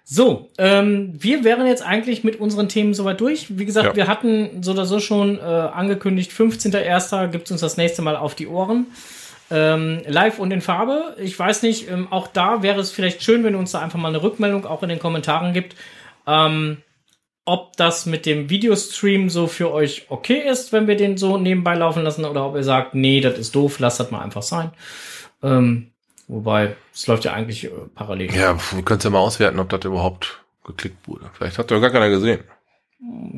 [0.06, 3.58] So, ähm, wir wären jetzt eigentlich mit unseren Themen soweit durch.
[3.58, 3.96] Wie gesagt, Ja.
[3.96, 7.28] wir hatten so oder so schon äh, angekündigt, 15.01.
[7.28, 8.86] gibt es uns das nächste Mal auf die Ohren.
[9.50, 11.16] Ähm, live und in Farbe.
[11.18, 13.98] Ich weiß nicht, ähm, auch da wäre es vielleicht schön, wenn ihr uns da einfach
[13.98, 15.74] mal eine Rückmeldung auch in den Kommentaren gibt.
[16.26, 16.78] Ähm,
[17.44, 21.74] ob das mit dem Videostream so für euch okay ist, wenn wir den so nebenbei
[21.74, 24.70] laufen lassen, oder ob ihr sagt, nee, das ist doof, lasst das mal einfach sein.
[25.42, 25.90] Ähm,
[26.26, 28.34] wobei, es läuft ja eigentlich äh, parallel.
[28.34, 31.30] Ja, wir können ja mal auswerten, ob das überhaupt geklickt wurde.
[31.34, 32.44] Vielleicht hat ja gar keiner gesehen.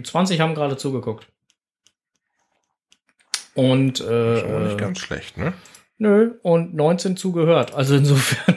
[0.05, 1.27] 20 haben gerade zugeguckt.
[3.55, 5.55] Und Ist aber nicht äh, ganz schlecht, ne?
[5.99, 7.75] nö, und 19 zugehört.
[7.75, 8.56] Also insofern.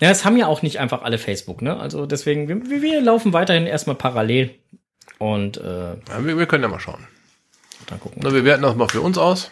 [0.00, 1.78] Ja, es haben ja auch nicht einfach alle Facebook, ne?
[1.78, 4.54] Also deswegen, wir, wir laufen weiterhin erstmal parallel.
[5.18, 7.06] Und äh, Ja, wir, wir können ja mal schauen.
[7.86, 8.20] dann gucken.
[8.22, 9.50] Na, wir werten das mal für uns aus.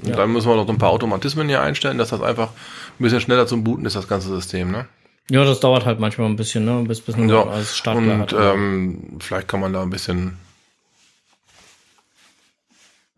[0.00, 0.16] Und Ja.
[0.16, 3.20] dann müssen wir noch so ein paar Automatismen hier einstellen, dass das einfach ein bisschen
[3.20, 4.88] schneller zum Booten ist, das ganze System, ne?
[5.30, 6.82] Ja, das dauert halt manchmal ein bisschen, ne?
[6.88, 8.32] Bis, bis man Ja, alles startklar Und hat.
[8.32, 10.38] ähm, vielleicht kann man da ein bisschen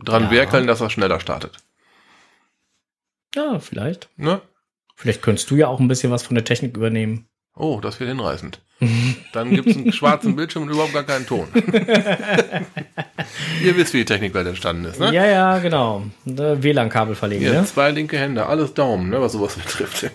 [0.00, 0.30] dran Ja.
[0.30, 1.56] werkeln, dass das schneller startet.
[3.36, 4.08] ja, vielleicht.
[4.16, 4.40] Ne?
[4.94, 7.26] Vielleicht könntest du ja auch ein bisschen was von der Technik übernehmen.
[7.56, 8.60] Oh, das wird hinreißend.
[9.32, 11.46] Dann gibt es einen schwarzen Bildschirm und überhaupt gar keinen Ton.
[13.62, 15.12] Ihr wisst, wie die Technikwelt entstanden ist, ne?
[15.12, 16.02] Ja, ja, genau.
[16.26, 17.64] Äh, WLAN-Kabel verlegen, Hier, ne?
[17.64, 20.10] zwei linke Hände, alles Daumen, ne, was sowas betrifft.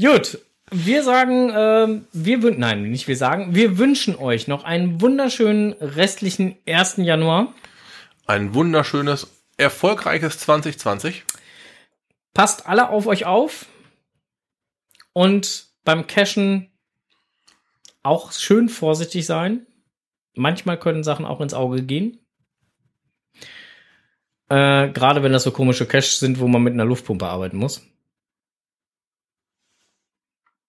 [0.00, 0.38] Gut.
[0.70, 5.72] Wir sagen, ähm, wir wünschen, nein, nicht wir sagen, wir wünschen euch noch einen wunderschönen
[5.80, 6.96] restlichen 1.
[6.98, 7.54] Januar.
[8.26, 9.28] Ein wunderschönes,
[9.58, 11.24] erfolgreiches 2020.
[12.32, 13.66] Passt alle auf euch auf.
[15.12, 16.70] Und beim Cashen
[18.02, 19.66] auch schön vorsichtig sein.
[20.34, 22.24] Manchmal können Sachen auch ins Auge gehen.
[24.48, 27.84] Äh, Gerade wenn das so komische Caches sind, wo man mit einer Luftpumpe arbeiten muss.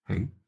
[0.05, 0.38] Hm.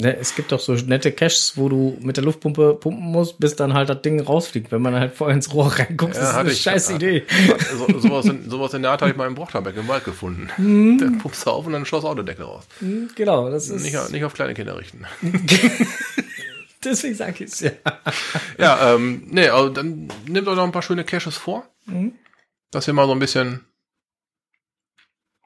[0.00, 3.54] Ne, es gibt doch so nette Caches, wo du mit der Luftpumpe pumpen musst, bis
[3.56, 4.72] dann halt das Ding rausfliegt.
[4.72, 6.60] Wenn man halt vorher ins Rohr reinguckt, Ja, ist das eine ich.
[6.62, 7.24] scheiß Idee.
[7.76, 10.48] So, sowas, in, sowas in der Art habe ich mal im Brochterbeck im Wald gefunden.
[10.56, 10.98] Mhm.
[10.98, 12.64] Der pumpst auf und dann schloss Autodeckel raus.
[12.78, 13.82] Hm, Genau, das ist.
[13.82, 15.04] Nicht, auf- nicht auf kleine Kinder richten.
[16.84, 17.70] deswegen sag ich's ja.
[18.58, 22.12] Ja, ähm, nee, also dann nehmt euch noch ein paar schöne Caches vor, Mhm.
[22.70, 23.64] dass ihr mal so ein bisschen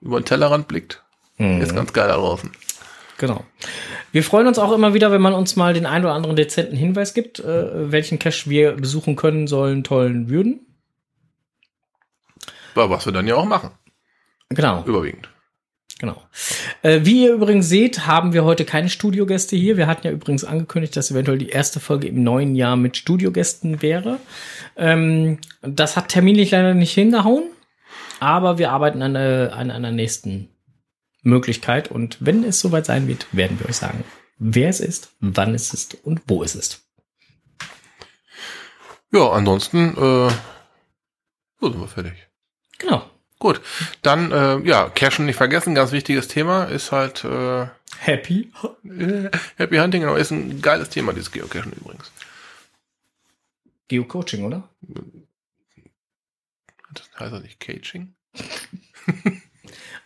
[0.01, 1.03] über den Tellerrand blickt.
[1.39, 2.53] Ist ganz geil da draußen.
[3.19, 3.45] Genau.
[4.13, 6.77] Wir freuen uns auch immer wieder, wenn man uns mal den ein oder anderen dezenten
[6.77, 10.61] Hinweis gibt, äh, welchen Cache wir besuchen können, sollen, tollen, würden.
[12.75, 13.71] Aber was wir dann ja auch machen,
[14.51, 14.85] Genau.
[14.85, 15.29] überwiegend.
[16.01, 16.21] Genau.
[16.83, 19.77] Äh, wie ihr übrigens seht, haben wir heute keine Studiogäste hier.
[19.77, 23.81] Wir hatten ja übrigens angekündigt, dass eventuell die erste Folge im neuen Jahr mit Studiogästen
[23.81, 24.19] wäre.
[24.77, 27.45] Ähm, das hat terminlich leider nicht hingehauen,
[28.19, 30.49] aber wir arbeiten an, äh, an einer nächsten
[31.25, 34.05] Möglichkeit und wenn es soweit sein wird, werden wir euch sagen,
[34.39, 36.83] wer es ist, wann es ist und wo es ist.
[39.13, 40.31] Ja, ansonsten äh,
[41.61, 42.29] so sind wir fertig.
[42.79, 43.09] Genau.
[43.39, 43.61] Gut,
[44.03, 47.67] dann äh, ja, Cashen nicht vergessen, ganz wichtiges Thema ist halt äh,
[47.99, 48.53] Happy.
[48.85, 52.11] äh, Happy Hunting, genau, ist ein geiles Thema, dieses Geocachen übrigens.
[53.89, 54.69] Geocoaching, oder?
[56.93, 58.15] Das heißt das nicht Caching?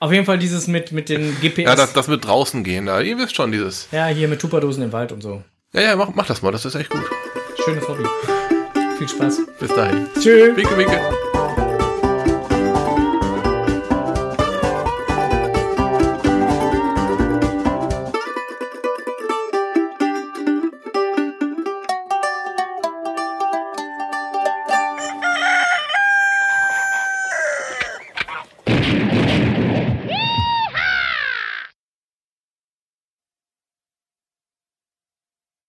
[0.00, 1.64] Auf jeden Fall dieses mit, mit den GPS.
[1.64, 3.00] Ja, das, das wird draußen gehen, da.
[3.00, 3.88] Ihr wisst schon, dieses.
[3.90, 5.42] ja, hier mit Tupperdosen im Wald und so.
[5.72, 7.04] Ja, ja, mach, mach das mal, das ist echt gut.
[7.64, 8.04] Schönes Hobby.
[8.96, 9.40] Viel Spaß.
[9.58, 10.06] Bis dahin.
[10.14, 10.56] Tschüss.
[10.56, 11.27] Winke, winke.